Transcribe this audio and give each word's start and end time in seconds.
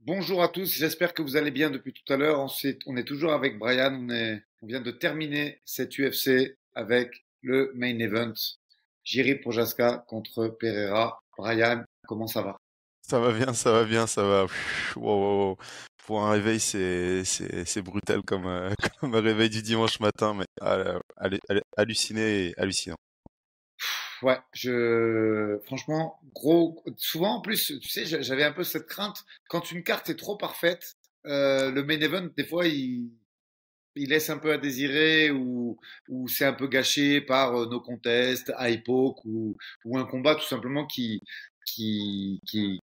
Bonjour 0.00 0.42
à 0.42 0.48
tous, 0.48 0.72
j'espère 0.72 1.14
que 1.14 1.22
vous 1.22 1.36
allez 1.36 1.52
bien 1.52 1.70
depuis 1.70 1.92
tout 1.92 2.12
à 2.12 2.16
l'heure. 2.16 2.40
On, 2.40 2.48
on, 2.86 2.96
est 2.96 3.04
toujours 3.04 3.32
avec 3.32 3.56
Brian, 3.56 3.94
on, 3.94 4.10
est, 4.10 4.42
on 4.62 4.66
vient 4.66 4.80
de 4.80 4.90
terminer 4.90 5.60
cette 5.64 5.96
UFC 5.96 6.58
avec 6.74 7.24
le 7.40 7.70
main 7.76 7.96
event. 8.00 8.32
Jiri 9.04 9.36
Projaska 9.36 10.04
contre 10.08 10.48
Pereira. 10.48 11.20
Brian, 11.38 11.84
comment 12.08 12.26
ça 12.26 12.42
va? 12.42 12.56
Ça 13.02 13.20
va 13.20 13.32
bien, 13.32 13.52
ça 13.52 13.70
va 13.70 13.84
bien, 13.84 14.08
ça 14.08 14.24
va. 14.24 14.46
Wow, 14.96 15.56
Pour 16.04 16.24
un 16.24 16.32
réveil, 16.32 16.58
c'est 16.58 17.82
brutal 17.82 18.22
comme, 18.22 18.46
euh, 18.46 18.70
comme 19.00 19.14
un 19.14 19.20
réveil 19.20 19.50
du 19.50 19.62
dimanche 19.62 20.00
matin, 20.00 20.34
mais 20.34 20.46
euh, 20.62 20.98
halluciné 21.76 22.46
et 22.46 22.54
hallucinant 22.56 22.96
ouais, 24.22 24.38
je 24.52 25.58
franchement 25.64 26.20
gros. 26.34 26.82
Souvent 26.96 27.36
en 27.36 27.40
plus, 27.40 27.78
tu 27.80 27.88
sais, 27.88 28.06
j'avais 28.06 28.44
un 28.44 28.52
peu 28.52 28.64
cette 28.64 28.86
crainte 28.86 29.24
quand 29.48 29.70
une 29.72 29.82
carte 29.82 30.10
est 30.10 30.16
trop 30.16 30.36
parfaite, 30.36 30.96
euh, 31.26 31.70
le 31.70 31.84
main 31.84 32.00
event 32.00 32.28
des 32.36 32.44
fois 32.44 32.66
il 32.66 33.10
il 33.96 34.10
laisse 34.10 34.30
un 34.30 34.38
peu 34.38 34.52
à 34.52 34.58
désirer 34.58 35.30
ou, 35.30 35.78
ou 36.08 36.28
c'est 36.28 36.44
un 36.44 36.52
peu 36.52 36.68
gâché 36.68 37.20
par 37.20 37.56
euh, 37.56 37.66
nos 37.66 37.80
contests, 37.80 38.52
à 38.56 38.70
époque 38.70 39.24
ou, 39.24 39.56
ou 39.84 39.98
un 39.98 40.04
combat 40.04 40.34
tout 40.34 40.46
simplement 40.46 40.86
qui 40.86 41.20
qui 41.66 42.40
qui, 42.46 42.80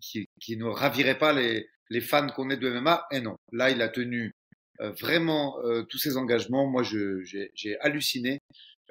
qui, 0.00 0.28
qui, 0.40 0.56
ne 0.56 0.64
ravirait 0.66 1.18
pas 1.18 1.32
les, 1.32 1.68
les 1.90 2.00
fans 2.00 2.28
qu'on 2.28 2.50
est 2.50 2.56
de 2.56 2.70
MMA. 2.70 3.06
Et 3.12 3.20
non, 3.20 3.36
là 3.52 3.70
il 3.70 3.82
a 3.82 3.88
tenu 3.88 4.32
euh, 4.80 4.92
vraiment 4.92 5.58
euh, 5.64 5.82
tous 5.82 5.98
ses 5.98 6.16
engagements. 6.16 6.66
Moi, 6.66 6.82
j'ai 6.82 7.78
halluciné. 7.80 8.40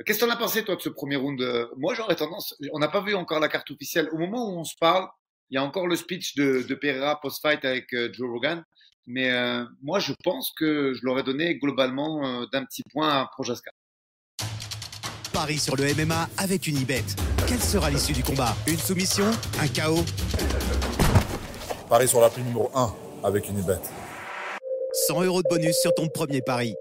Qu'est-ce 0.04 0.20
que 0.20 0.26
t'en 0.26 0.32
as 0.32 0.38
pensé, 0.38 0.64
toi, 0.64 0.76
de 0.76 0.82
ce 0.82 0.90
premier 0.90 1.16
round 1.16 1.42
Moi, 1.78 1.94
j'aurais 1.94 2.16
tendance. 2.16 2.56
On 2.74 2.80
n'a 2.80 2.90
pas 2.90 3.02
vu 3.02 3.16
encore 3.16 3.40
la 3.40 3.48
carte 3.48 3.72
officielle. 3.72 4.10
Au 4.12 4.18
moment 4.18 4.50
où 4.50 4.60
on 4.60 4.64
se 4.64 4.76
parle, 4.80 5.08
il 5.50 5.56
y 5.56 5.58
a 5.58 5.64
encore 5.64 5.88
le 5.88 5.96
speech 5.96 6.36
de, 6.36 6.66
de 6.68 6.76
Pereira 6.76 7.20
post-fight 7.22 7.64
avec 7.66 7.94
euh, 7.94 8.10
Joe 8.14 8.30
Rogan. 8.30 8.64
Mais 9.06 9.32
euh, 9.32 9.64
moi, 9.82 10.00
je 10.00 10.14
pense 10.24 10.52
que 10.58 10.94
je 10.94 11.00
l'aurais 11.04 11.24
donné 11.24 11.58
globalement 11.58 12.26
euh, 12.26 12.46
d'un 12.52 12.66
petit 12.66 12.82
point 12.92 13.10
à 13.10 13.30
Projaska. 13.32 13.72
Paris 15.32 15.60
sur 15.60 15.76
le 15.76 15.84
MMA 15.94 16.30
avec 16.38 16.66
une 16.66 16.78
ibet. 16.78 17.04
Quelle 17.48 17.62
sera 17.62 17.90
l'issue 17.92 18.14
du 18.14 18.24
combat? 18.24 18.56
Une 18.68 18.80
soumission? 18.80 19.30
Un 19.60 19.68
chaos 19.68 20.04
Paris 21.90 22.08
sur 22.08 22.22
la 22.22 22.30
numéro 22.38 22.72
1 22.74 22.94
avec 23.24 23.48
une 23.50 23.60
ibet. 23.60 23.80
100 25.08 25.24
euros 25.24 25.44
de 25.44 25.48
bonus 25.50 25.76
sur 25.82 25.94
ton 25.94 26.08
premier 26.08 26.42
pari. 26.42 26.74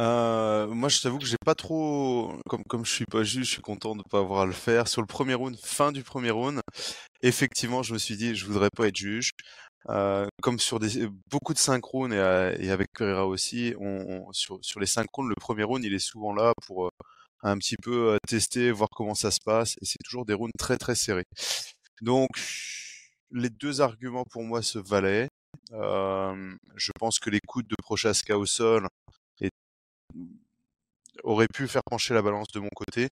Euh, 0.00 0.68
moi, 0.68 0.88
je 0.88 1.00
t'avoue 1.00 1.18
que 1.18 1.26
j'ai 1.26 1.36
pas 1.44 1.54
trop, 1.54 2.32
comme 2.48 2.62
comme 2.68 2.84
je 2.84 2.92
suis 2.92 3.04
pas 3.04 3.24
juge, 3.24 3.46
je 3.46 3.52
suis 3.52 3.62
content 3.62 3.96
de 3.96 4.02
pas 4.10 4.20
avoir 4.20 4.42
à 4.42 4.46
le 4.46 4.52
faire. 4.52 4.86
Sur 4.88 5.00
le 5.00 5.06
premier 5.06 5.34
round, 5.34 5.56
fin 5.62 5.92
du 5.92 6.02
premier 6.04 6.30
round, 6.30 6.60
effectivement, 7.22 7.82
je 7.82 7.92
me 7.94 7.98
suis 7.98 8.16
dit, 8.16 8.34
je 8.36 8.46
voudrais 8.46 8.70
pas 8.70 8.88
être 8.88 8.96
juge. 8.96 9.32
Euh, 9.90 10.26
comme 10.42 10.58
sur 10.58 10.80
des, 10.80 11.08
beaucoup 11.30 11.54
de 11.54 11.58
synchrones 11.58 12.12
et, 12.12 12.18
euh, 12.18 12.54
et 12.58 12.70
avec 12.70 12.88
Pereira 12.92 13.26
aussi, 13.26 13.74
on, 13.80 14.30
sur, 14.32 14.58
sur 14.62 14.80
les 14.80 14.86
synchrones, 14.86 15.28
le 15.28 15.34
premier 15.36 15.64
round, 15.64 15.84
il 15.84 15.94
est 15.94 15.98
souvent 15.98 16.32
là 16.34 16.52
pour 16.66 16.86
euh, 16.86 16.90
un 17.42 17.56
petit 17.58 17.76
peu 17.76 18.18
tester, 18.26 18.70
voir 18.70 18.88
comment 18.90 19.14
ça 19.14 19.30
se 19.30 19.38
passe, 19.44 19.76
et 19.80 19.86
c'est 19.86 19.98
toujours 20.04 20.26
des 20.26 20.34
rounds 20.34 20.52
très 20.58 20.76
très 20.76 20.94
serrés. 20.94 21.24
Donc, 22.02 22.28
les 23.32 23.50
deux 23.50 23.80
arguments 23.80 24.24
pour 24.30 24.42
moi 24.44 24.62
se 24.62 24.78
valaient. 24.78 25.28
Euh, 25.72 26.54
je 26.76 26.92
pense 26.98 27.18
que 27.18 27.30
les 27.30 27.40
coups 27.46 27.66
de 27.66 27.74
Prochaska 27.82 28.38
au 28.38 28.46
sol 28.46 28.88
aurait 31.22 31.48
pu 31.52 31.68
faire 31.68 31.82
pencher 31.84 32.14
la 32.14 32.22
balance 32.22 32.48
de 32.54 32.60
mon 32.60 32.70
côté. 32.74 33.08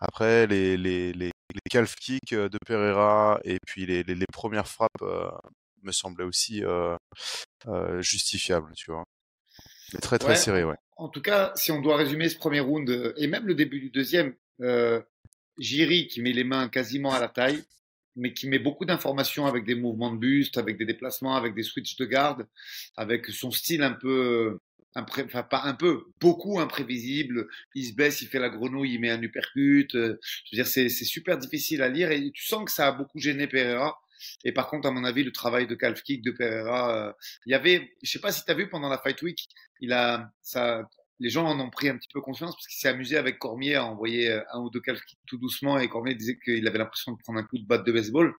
Après, 0.00 0.46
les, 0.46 0.76
les, 0.76 1.12
les, 1.12 1.30
les 1.52 1.70
calf 1.70 1.94
kicks 1.96 2.32
euh, 2.32 2.48
de 2.48 2.58
Pereira 2.66 3.40
et 3.44 3.58
puis 3.66 3.86
les, 3.86 4.02
les, 4.02 4.14
les 4.14 4.26
premières 4.32 4.68
frappes 4.68 4.90
euh, 5.02 5.30
me 5.82 5.92
semblaient 5.92 6.24
aussi 6.24 6.64
euh, 6.64 6.96
euh, 7.68 8.00
justifiables, 8.00 8.72
tu 8.74 8.90
vois. 8.90 9.04
Mais 9.92 10.00
très 10.00 10.18
très 10.18 10.30
Ouais, 10.30 10.36
serré, 10.36 10.64
ouais. 10.64 10.76
En 10.96 11.08
tout 11.08 11.22
cas, 11.22 11.52
si 11.56 11.72
on 11.72 11.80
doit 11.80 11.96
résumer 11.96 12.28
ce 12.28 12.36
premier 12.36 12.60
round 12.60 13.14
et 13.16 13.26
même 13.26 13.46
le 13.46 13.54
début 13.54 13.80
du 13.80 13.90
deuxième, 13.90 14.34
euh, 14.60 15.00
Jiri 15.58 16.08
qui 16.08 16.20
met 16.22 16.32
les 16.32 16.44
mains 16.44 16.68
quasiment 16.68 17.12
à 17.12 17.20
la 17.20 17.28
taille, 17.28 17.62
mais 18.16 18.32
qui 18.32 18.48
met 18.48 18.58
beaucoup 18.58 18.84
d'informations 18.84 19.46
avec 19.46 19.64
des 19.64 19.74
mouvements 19.74 20.12
de 20.12 20.18
buste, 20.18 20.56
avec 20.56 20.78
des 20.78 20.84
déplacements, 20.84 21.36
avec 21.36 21.54
des 21.54 21.62
switches 21.62 21.96
de 21.96 22.04
garde, 22.06 22.46
avec 22.96 23.26
son 23.26 23.50
style 23.50 23.82
un 23.82 23.92
peu, 23.92 24.58
impré- 24.96 25.24
enfin 25.24 25.42
pas 25.42 25.62
un 25.64 25.74
peu, 25.74 26.04
beaucoup 26.20 26.60
imprévisible. 26.60 27.48
Il 27.74 27.86
se 27.86 27.94
baisse, 27.94 28.22
il 28.22 28.28
fait 28.28 28.38
la 28.38 28.48
grenouille, 28.50 28.94
il 28.94 29.00
met 29.00 29.10
un 29.10 29.22
uppercut. 29.22 29.88
euh, 29.94 30.18
je 30.22 30.56
veux 30.56 30.62
dire, 30.62 30.66
c'est 30.66 30.88
super 30.88 31.38
difficile 31.38 31.82
à 31.82 31.88
lire 31.88 32.10
et 32.12 32.30
tu 32.32 32.44
sens 32.44 32.64
que 32.64 32.70
ça 32.72 32.88
a 32.88 32.92
beaucoup 32.92 33.18
gêné 33.18 33.46
Pereira. 33.46 33.98
Et 34.44 34.52
par 34.52 34.68
contre, 34.68 34.88
à 34.88 34.90
mon 34.90 35.04
avis, 35.04 35.22
le 35.24 35.32
travail 35.32 35.66
de 35.66 35.74
calf 35.74 36.02
kick 36.02 36.22
de 36.22 36.30
Pereira, 36.30 37.08
euh, 37.08 37.12
il 37.46 37.52
y 37.52 37.54
avait, 37.54 37.92
je 38.02 38.10
sais 38.10 38.20
pas 38.20 38.32
si 38.32 38.44
tu 38.44 38.50
as 38.50 38.54
vu 38.54 38.68
pendant 38.68 38.88
la 38.88 38.98
Fight 38.98 39.20
Week, 39.22 39.38
il 39.80 39.92
a, 39.92 40.30
ça, 40.42 40.88
les 41.20 41.28
gens 41.30 41.46
en 41.46 41.58
ont 41.60 41.70
pris 41.70 41.88
un 41.88 41.96
petit 41.98 42.08
peu 42.12 42.20
conscience 42.20 42.54
parce 42.54 42.66
qu'il 42.66 42.78
s'est 42.78 42.88
amusé 42.88 43.16
avec 43.16 43.38
Cormier 43.38 43.74
à 43.76 43.84
envoyer 43.84 44.30
euh, 44.30 44.40
un 44.52 44.60
ou 44.60 44.70
deux 44.70 44.80
calf 44.80 45.00
kicks 45.04 45.18
tout 45.26 45.38
doucement 45.38 45.78
et 45.78 45.88
Cormier 45.88 46.14
disait 46.14 46.38
qu'il 46.38 46.66
avait 46.66 46.78
l'impression 46.78 47.12
de 47.12 47.18
prendre 47.18 47.38
un 47.38 47.44
coup 47.44 47.58
de 47.58 47.66
batte 47.66 47.84
de 47.86 47.92
baseball. 47.92 48.32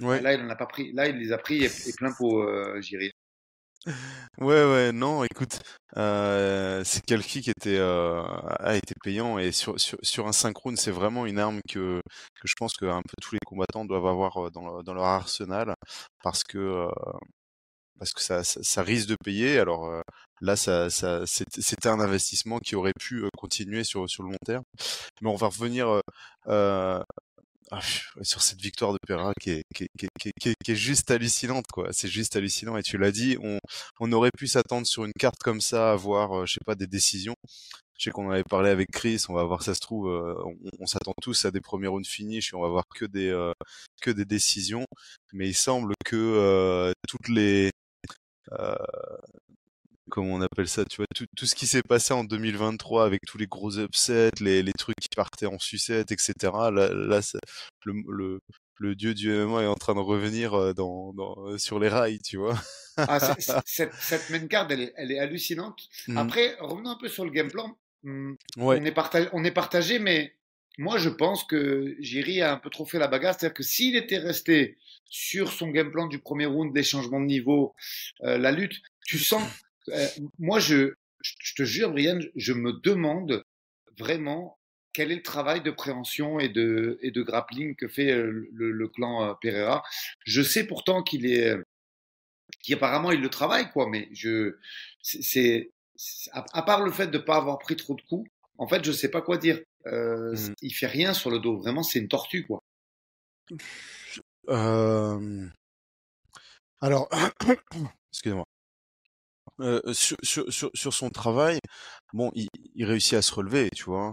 Ouais, 0.00 0.20
Là, 0.20 0.34
il 0.34 0.40
en 0.40 0.50
a 0.50 0.56
pas 0.56 0.66
pris. 0.66 0.92
Là, 0.92 1.08
il 1.08 1.16
les 1.18 1.32
a 1.32 1.38
pris 1.38 1.64
et, 1.64 1.66
et 1.66 1.92
plein 1.96 2.12
pot, 2.12 2.42
euh, 2.42 2.80
Jiri. 2.80 3.10
Ouais, 4.40 4.64
ouais, 4.64 4.92
non, 4.92 5.24
écoute, 5.24 5.58
euh, 5.96 6.82
c'est 6.84 7.04
Kalki 7.04 7.42
qui 7.42 7.50
était, 7.50 7.76
euh, 7.78 8.22
a 8.58 8.76
été 8.76 8.94
payant 9.02 9.38
et 9.38 9.52
sur, 9.52 9.78
sur, 9.78 9.98
sur 10.02 10.26
un 10.26 10.32
synchrone, 10.32 10.76
c'est 10.76 10.90
vraiment 10.90 11.26
une 11.26 11.38
arme 11.38 11.60
que, 11.68 12.00
que 12.40 12.48
je 12.48 12.54
pense 12.58 12.74
que 12.74 12.86
un 12.86 13.02
peu 13.02 13.14
tous 13.22 13.34
les 13.34 13.40
combattants 13.44 13.84
doivent 13.84 14.06
avoir 14.06 14.46
euh, 14.46 14.50
dans, 14.50 14.82
dans 14.82 14.94
leur 14.94 15.04
arsenal 15.04 15.74
parce 16.22 16.42
que, 16.44 16.58
euh, 16.58 16.88
parce 17.98 18.12
que 18.12 18.20
ça, 18.20 18.44
ça, 18.44 18.60
ça 18.62 18.82
risque 18.82 19.08
de 19.08 19.16
payer. 19.24 19.58
Alors 19.58 19.86
euh, 19.86 20.00
là, 20.40 20.56
ça, 20.56 20.90
ça, 20.90 21.22
c'était 21.26 21.88
un 21.88 22.00
investissement 22.00 22.58
qui 22.58 22.76
aurait 22.76 22.92
pu 22.98 23.24
euh, 23.24 23.28
continuer 23.36 23.84
sur, 23.84 24.08
sur 24.08 24.22
le 24.24 24.30
long 24.30 24.38
terme. 24.44 24.64
Mais 25.22 25.30
on 25.30 25.36
va 25.36 25.48
revenir 25.48 26.00
ah, 27.76 28.22
sur 28.22 28.42
cette 28.42 28.60
victoire 28.60 28.92
de 28.92 28.98
Pereira 29.06 29.32
qui 29.40 29.50
est, 29.50 29.64
qui 29.74 29.88
qui 29.98 30.32
qui 30.38 30.70
est, 30.70 30.76
juste 30.76 31.10
hallucinante, 31.10 31.66
quoi. 31.72 31.88
C'est 31.92 32.08
juste 32.08 32.36
hallucinant. 32.36 32.76
Et 32.76 32.82
tu 32.82 32.98
l'as 32.98 33.12
dit, 33.12 33.36
on, 33.42 33.58
on 34.00 34.12
aurait 34.12 34.30
pu 34.36 34.46
s'attendre 34.46 34.86
sur 34.86 35.04
une 35.04 35.12
carte 35.18 35.40
comme 35.42 35.60
ça 35.60 35.92
à 35.92 35.96
voir, 35.96 36.40
euh, 36.40 36.46
je 36.46 36.54
sais 36.54 36.64
pas, 36.64 36.74
des 36.74 36.86
décisions. 36.86 37.34
Je 37.98 38.04
sais 38.04 38.10
qu'on 38.10 38.30
avait 38.30 38.44
parlé 38.44 38.70
avec 38.70 38.90
Chris, 38.90 39.22
on 39.28 39.34
va 39.34 39.44
voir, 39.44 39.62
ça 39.62 39.74
se 39.74 39.80
trouve, 39.80 40.08
euh, 40.08 40.34
on, 40.44 40.56
on 40.80 40.86
s'attend 40.86 41.14
tous 41.22 41.44
à 41.44 41.50
des 41.50 41.60
premiers 41.60 41.86
rounds 41.86 42.08
finish 42.08 42.52
et 42.52 42.56
on 42.56 42.60
va 42.60 42.68
voir 42.68 42.84
que 42.94 43.04
des, 43.06 43.28
euh, 43.28 43.52
que 44.02 44.10
des 44.10 44.24
décisions. 44.24 44.86
Mais 45.32 45.48
il 45.48 45.54
semble 45.54 45.94
que 46.04 46.16
euh, 46.16 46.92
toutes 47.08 47.28
les, 47.28 47.70
euh, 48.52 48.76
comment 50.10 50.34
on 50.34 50.40
appelle 50.40 50.68
ça, 50.68 50.84
tu 50.84 50.96
vois, 50.98 51.06
tout, 51.14 51.26
tout 51.36 51.46
ce 51.46 51.54
qui 51.54 51.66
s'est 51.66 51.82
passé 51.82 52.12
en 52.14 52.24
2023 52.24 53.04
avec 53.04 53.22
tous 53.26 53.38
les 53.38 53.46
gros 53.46 53.78
upsets, 53.78 54.30
les, 54.40 54.62
les 54.62 54.72
trucs 54.72 54.96
qui 55.00 55.08
partaient 55.14 55.46
en 55.46 55.58
sucette, 55.58 56.12
etc. 56.12 56.34
Là, 56.72 56.88
le, 56.90 57.92
le, 58.08 58.40
le 58.78 58.94
dieu 58.94 59.14
du 59.14 59.30
MMA 59.30 59.62
est 59.62 59.66
en 59.66 59.74
train 59.74 59.94
de 59.94 60.00
revenir 60.00 60.54
euh, 60.54 60.72
dans, 60.72 61.12
dans, 61.12 61.56
sur 61.58 61.78
les 61.78 61.88
rails, 61.88 62.20
tu 62.20 62.36
vois. 62.36 62.60
Ah, 62.96 63.34
cette, 63.66 63.94
cette 63.94 64.30
main 64.30 64.46
card, 64.46 64.70
elle 64.70 64.82
est, 64.82 64.94
elle 64.96 65.12
est 65.12 65.18
hallucinante. 65.18 65.88
Mm. 66.08 66.16
Après, 66.16 66.56
revenons 66.60 66.90
un 66.90 66.98
peu 66.98 67.08
sur 67.08 67.24
le 67.24 67.30
game 67.30 67.50
plan. 67.50 67.76
Ouais, 68.04 68.78
On 68.80 68.84
est 68.84 68.92
partagé, 68.92 69.28
on 69.32 69.44
est 69.44 69.50
partagé, 69.50 69.98
mais 69.98 70.34
moi, 70.76 70.98
je 70.98 71.08
pense 71.08 71.44
que 71.44 71.96
Jiri 72.00 72.42
a 72.42 72.52
un 72.52 72.58
peu 72.58 72.68
trop 72.68 72.84
fait 72.84 72.98
la 72.98 73.08
bagarre. 73.08 73.34
C'est-à-dire 73.38 73.54
que 73.54 73.62
s'il 73.62 73.96
était 73.96 74.18
resté 74.18 74.76
sur 75.08 75.52
son 75.52 75.68
game 75.68 75.90
plan 75.90 76.06
du 76.06 76.18
premier 76.18 76.46
round, 76.46 76.74
les 76.74 76.82
changements 76.82 77.20
de 77.20 77.26
niveau, 77.26 77.74
euh, 78.24 78.36
la 78.36 78.50
lutte, 78.50 78.82
tu 79.06 79.18
sens. 79.18 79.42
Euh, 79.88 80.06
moi, 80.38 80.58
je, 80.60 80.94
je 81.22 81.54
te 81.54 81.62
jure, 81.64 81.90
Brian, 81.90 82.18
je 82.36 82.52
me 82.52 82.72
demande 82.82 83.44
vraiment 83.98 84.58
quel 84.92 85.10
est 85.10 85.16
le 85.16 85.22
travail 85.22 85.60
de 85.62 85.70
préhension 85.70 86.38
et 86.38 86.48
de, 86.48 86.98
et 87.02 87.10
de 87.10 87.22
grappling 87.22 87.74
que 87.76 87.88
fait 87.88 88.12
euh, 88.12 88.48
le, 88.52 88.70
le 88.70 88.88
clan 88.88 89.24
euh, 89.28 89.34
Pereira. 89.40 89.82
Je 90.24 90.42
sais 90.42 90.64
pourtant 90.66 91.02
qu'il 91.02 91.26
est, 91.26 91.56
qu'apparemment 92.62 93.10
il 93.12 93.20
le 93.20 93.28
travaille, 93.28 93.70
quoi, 93.72 93.88
mais 93.88 94.08
je, 94.12 94.56
c'est, 95.02 95.70
à, 96.32 96.44
à 96.52 96.62
part 96.62 96.82
le 96.84 96.92
fait 96.92 97.08
de 97.08 97.18
pas 97.18 97.36
avoir 97.36 97.58
pris 97.58 97.76
trop 97.76 97.94
de 97.94 98.02
coups, 98.02 98.30
en 98.58 98.68
fait, 98.68 98.84
je 98.84 98.92
sais 98.92 99.10
pas 99.10 99.20
quoi 99.22 99.36
dire. 99.38 99.60
Euh, 99.86 100.32
Mhm. 100.34 100.54
Il 100.62 100.70
fait 100.72 100.86
rien 100.86 101.12
sur 101.12 101.30
le 101.30 101.38
dos. 101.40 101.58
Vraiment, 101.58 101.82
c'est 101.82 101.98
une 101.98 102.08
tortue, 102.08 102.46
quoi. 102.46 102.60
euh, 104.48 105.46
alors, 106.80 107.08
excusez-moi. 108.12 108.44
Euh, 109.60 109.80
sur, 109.92 110.16
sur, 110.22 110.52
sur, 110.52 110.70
sur 110.74 110.92
son 110.94 111.10
travail, 111.10 111.58
bon, 112.12 112.30
il, 112.34 112.48
il 112.74 112.84
réussit 112.84 113.14
à 113.14 113.22
se 113.22 113.32
relever, 113.34 113.70
tu 113.74 113.84
vois. 113.84 114.12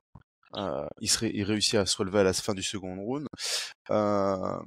Euh, 0.55 0.87
il, 1.01 1.09
serait, 1.09 1.31
il 1.33 1.43
réussit 1.43 1.75
à 1.75 1.85
se 1.85 1.97
relever 1.97 2.19
à 2.19 2.23
la 2.23 2.33
fin 2.33 2.53
du 2.53 2.63
second 2.63 2.95
round. 2.97 3.27
Euh, 3.91 4.59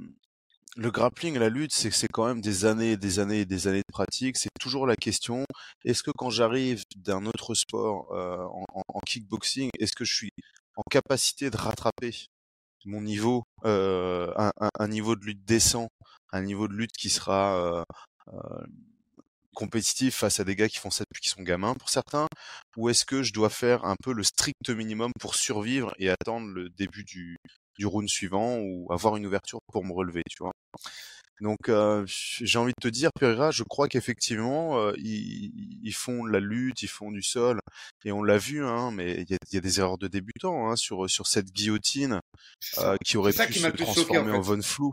le 0.77 0.91
grappling, 0.91 1.39
la 1.39 1.49
lutte, 1.51 1.73
c'est 1.73 1.91
c'est 1.93 2.09
quand 2.09 2.27
même 2.27 2.41
des 2.41 2.65
années 2.65 2.97
des 2.97 3.21
années 3.21 3.45
des 3.45 3.69
années 3.69 3.81
de 3.89 3.93
pratique. 3.93 4.37
C'est 4.37 4.51
toujours 4.61 4.87
la 4.87 4.97
question 4.97 5.45
est-ce 5.85 6.03
que 6.03 6.11
quand 6.13 6.31
j'arrive 6.31 6.83
d'un 6.97 7.27
autre 7.27 7.55
sport 7.55 8.13
euh, 8.15 8.39
en, 8.45 8.65
en- 8.89 9.01
kickboxing, 9.07 9.71
est-ce 9.79 9.95
que 9.95 10.05
je 10.05 10.15
suis 10.15 10.33
en 10.77 10.83
capacité 10.91 11.51
de 11.51 11.57
rattraper 11.57 12.13
mon 12.87 13.01
niveau, 13.03 13.45
euh, 13.65 14.33
un, 14.37 14.53
un, 14.79 14.89
niveau 14.89 15.17
de 15.17 15.25
lutte 15.25 15.45
décent, 15.45 15.89
un 16.33 16.43
niveau 16.43 16.69
de 16.69 16.75
lutte 16.75 16.93
qui 16.93 17.11
sera 17.11 17.85
compétitif 19.55 20.17
face 20.17 20.41
à 20.41 20.45
des 20.45 20.57
gars 20.57 20.69
qui 20.69 20.79
font 20.79 20.91
ça 20.91 21.05
depuis 21.11 21.21
qu'ils 21.21 21.31
sont 21.31 21.43
gamins 21.43 21.75
pour 21.75 21.89
certains, 21.89 22.27
ou 22.77 22.89
est-ce 22.89 23.05
que 23.05 23.23
je 23.23 23.33
dois 23.33 23.51
faire 23.51 23.85
un 23.85 23.97
peu 24.03 24.13
le 24.13 24.23
strict 24.23 24.69
minimum 24.71 25.13
pour 25.21 25.35
survivre 25.35 25.95
et 25.99 26.11
attendre 26.11 26.49
le 26.49 26.69
début 26.71 27.05
du, 27.05 27.37
du 27.79 27.87
round 27.87 28.09
suivant 28.09 28.59
ou 28.59 28.93
avoir 28.93 29.17
une 29.17 29.27
ouverture 29.27 29.61
pour 29.73 29.85
me 29.85 29.93
relever, 29.93 30.23
tu 30.29 30.43
vois? 30.43 30.53
Donc 31.41 31.69
euh, 31.69 32.05
j'ai 32.07 32.59
envie 32.59 32.73
de 32.73 32.81
te 32.81 32.89
dire, 32.89 33.11
Pereira, 33.19 33.51
je 33.51 33.65
crois 33.65 33.89
qu'effectivement 33.89 34.79
euh, 34.79 34.93
ils, 34.99 35.51
ils, 35.83 35.93
font 35.93 36.25
la 36.25 36.39
lutte, 36.39 36.83
ils 36.83 36.89
font 36.89 37.11
du 37.11 37.23
sol, 37.23 37.61
et 38.05 38.13
on 38.13 38.23
l'a 38.23 38.39
vu, 38.39 38.65
hein, 38.65 38.93
mais 38.93 39.15
il 39.15 39.31
y 39.31 39.35
a, 39.35 39.39
y 39.53 39.57
a, 39.57 39.61
des 39.61 39.81
erreurs 39.81 39.99
de 39.99 40.07
débutants 40.07 40.69
hein, 40.71 40.77
sur 40.77 41.11
sur 41.11 41.27
cette 41.27 41.51
guillotine 41.51 42.21
euh, 42.79 42.97
qui 43.05 43.17
aurait 43.17 43.33
pu 43.33 43.53
se 43.53 43.67
transformer 43.67 44.31
en, 44.31 44.37
en 44.37 44.41
Von 44.41 44.63
Flou. 44.63 44.93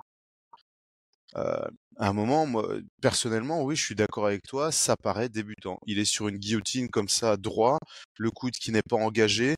Euh, 1.36 1.66
à 1.98 2.08
un 2.10 2.14
moment, 2.14 2.46
moi, 2.46 2.68
personnellement, 3.02 3.64
oui, 3.64 3.76
je 3.76 3.84
suis 3.84 3.96
d'accord 3.96 4.26
avec 4.26 4.44
toi, 4.44 4.72
ça 4.72 4.96
paraît 4.98 5.30
débutant. 5.30 5.80
Il 5.86 6.00
est 6.00 6.06
sur 6.06 6.28
une 6.28 6.38
guillotine 6.38 6.90
comme 6.90 7.10
ça, 7.10 7.38
droit, 7.38 7.78
le 8.18 8.32
coude 8.32 8.54
qui 8.54 8.72
n'est 8.72 8.82
pas 8.82 8.96
engagé. 8.96 9.56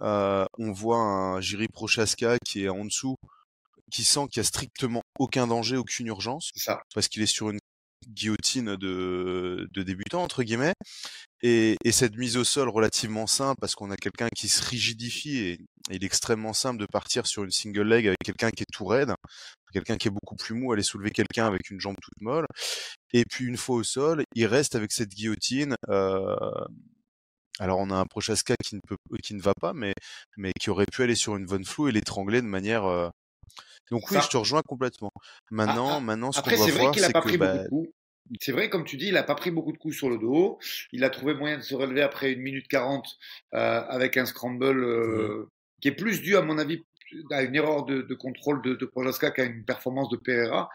Euh, 0.00 0.44
on 0.58 0.72
voit 0.72 0.98
un 0.98 1.40
Jiri 1.40 1.68
Prochaska 1.68 2.38
qui 2.44 2.64
est 2.64 2.68
en 2.68 2.84
dessous, 2.84 3.16
qui 3.92 4.02
sent 4.02 4.26
qu'il 4.30 4.38
y 4.38 4.40
a 4.40 4.44
strictement 4.44 5.02
aucun 5.18 5.46
danger, 5.46 5.76
aucune 5.76 6.08
urgence, 6.08 6.50
ça. 6.56 6.82
parce 6.94 7.08
qu'il 7.08 7.22
est 7.22 7.26
sur 7.26 7.50
une 7.50 7.60
guillotine 8.08 8.76
de, 8.76 9.68
de 9.72 9.82
débutant 9.82 10.22
entre 10.22 10.42
guillemets 10.42 10.74
et, 11.46 11.76
et, 11.84 11.92
cette 11.92 12.16
mise 12.16 12.38
au 12.38 12.44
sol 12.44 12.70
relativement 12.70 13.26
simple 13.26 13.58
parce 13.60 13.74
qu'on 13.74 13.90
a 13.90 13.96
quelqu'un 13.96 14.28
qui 14.34 14.48
se 14.48 14.64
rigidifie 14.64 15.36
et, 15.36 15.52
et, 15.52 15.58
il 15.90 16.02
est 16.02 16.06
extrêmement 16.06 16.54
simple 16.54 16.80
de 16.80 16.86
partir 16.86 17.26
sur 17.26 17.44
une 17.44 17.50
single 17.50 17.86
leg 17.86 18.06
avec 18.06 18.18
quelqu'un 18.24 18.50
qui 18.50 18.62
est 18.62 18.72
tout 18.72 18.86
raide 18.86 19.12
quelqu'un 19.72 19.96
qui 19.96 20.08
est 20.08 20.10
beaucoup 20.10 20.36
plus 20.36 20.54
mou 20.54 20.72
aller 20.72 20.82
soulever 20.82 21.10
quelqu'un 21.10 21.46
avec 21.46 21.68
une 21.70 21.80
jambe 21.80 21.96
toute 22.00 22.20
molle 22.20 22.46
et 23.12 23.24
puis 23.26 23.44
une 23.44 23.58
fois 23.58 23.76
au 23.76 23.82
sol 23.82 24.24
il 24.34 24.46
reste 24.46 24.74
avec 24.74 24.90
cette 24.90 25.10
guillotine 25.10 25.76
euh, 25.90 26.34
alors 27.58 27.78
on 27.78 27.90
a 27.90 27.96
un 27.96 28.06
Prochaska 28.06 28.54
qui 28.64 28.76
ne 28.76 28.80
peut 28.86 28.96
qui 29.22 29.34
ne 29.34 29.42
va 29.42 29.52
pas 29.54 29.74
mais 29.74 29.92
mais 30.38 30.52
qui 30.58 30.70
aurait 30.70 30.86
pu 30.90 31.02
aller 31.02 31.14
sur 31.14 31.36
une 31.36 31.44
Von 31.44 31.62
Flou 31.64 31.88
et 31.88 31.92
l'étrangler 31.92 32.40
de 32.40 32.46
manière 32.46 32.84
euh, 32.86 33.10
donc 33.90 34.10
oui, 34.10 34.16
ça. 34.16 34.22
je 34.22 34.28
te 34.28 34.36
rejoins 34.38 34.62
complètement. 34.66 35.12
Maintenant, 35.50 35.90
ah, 35.90 35.96
ah. 35.98 36.00
maintenant, 36.00 36.32
ce 36.32 36.40
qu'on 36.40 36.50
va 36.50 36.70
voir, 36.70 36.94
c'est 36.94 37.12
que 37.12 37.36
bah... 37.36 37.64
C'est 38.40 38.52
vrai, 38.52 38.70
comme 38.70 38.84
tu 38.84 38.96
dis, 38.96 39.08
il 39.08 39.14
n'a 39.14 39.22
pas 39.22 39.34
pris 39.34 39.50
beaucoup 39.50 39.72
de 39.72 39.78
coups 39.78 39.96
sur 39.96 40.08
le 40.08 40.18
dos. 40.18 40.58
Il 40.92 41.04
a 41.04 41.10
trouvé 41.10 41.34
moyen 41.34 41.58
de 41.58 41.62
se 41.62 41.74
relever 41.74 42.02
après 42.02 42.32
une 42.32 42.40
minute 42.40 42.68
40 42.68 43.06
euh, 43.54 43.82
avec 43.88 44.16
un 44.16 44.24
scramble 44.24 44.82
euh, 44.82 45.44
mmh. 45.44 45.46
qui 45.80 45.88
est 45.88 45.92
plus 45.92 46.22
dû, 46.22 46.36
à 46.36 46.42
mon 46.42 46.58
avis, 46.58 46.82
à 47.30 47.42
une 47.42 47.54
erreur 47.54 47.84
de, 47.84 48.02
de 48.02 48.14
contrôle 48.14 48.62
de, 48.62 48.74
de 48.74 48.86
Projaska 48.86 49.30
qu'à 49.30 49.44
une 49.44 49.64
performance 49.64 50.08
de 50.08 50.16
Pereira. 50.16 50.70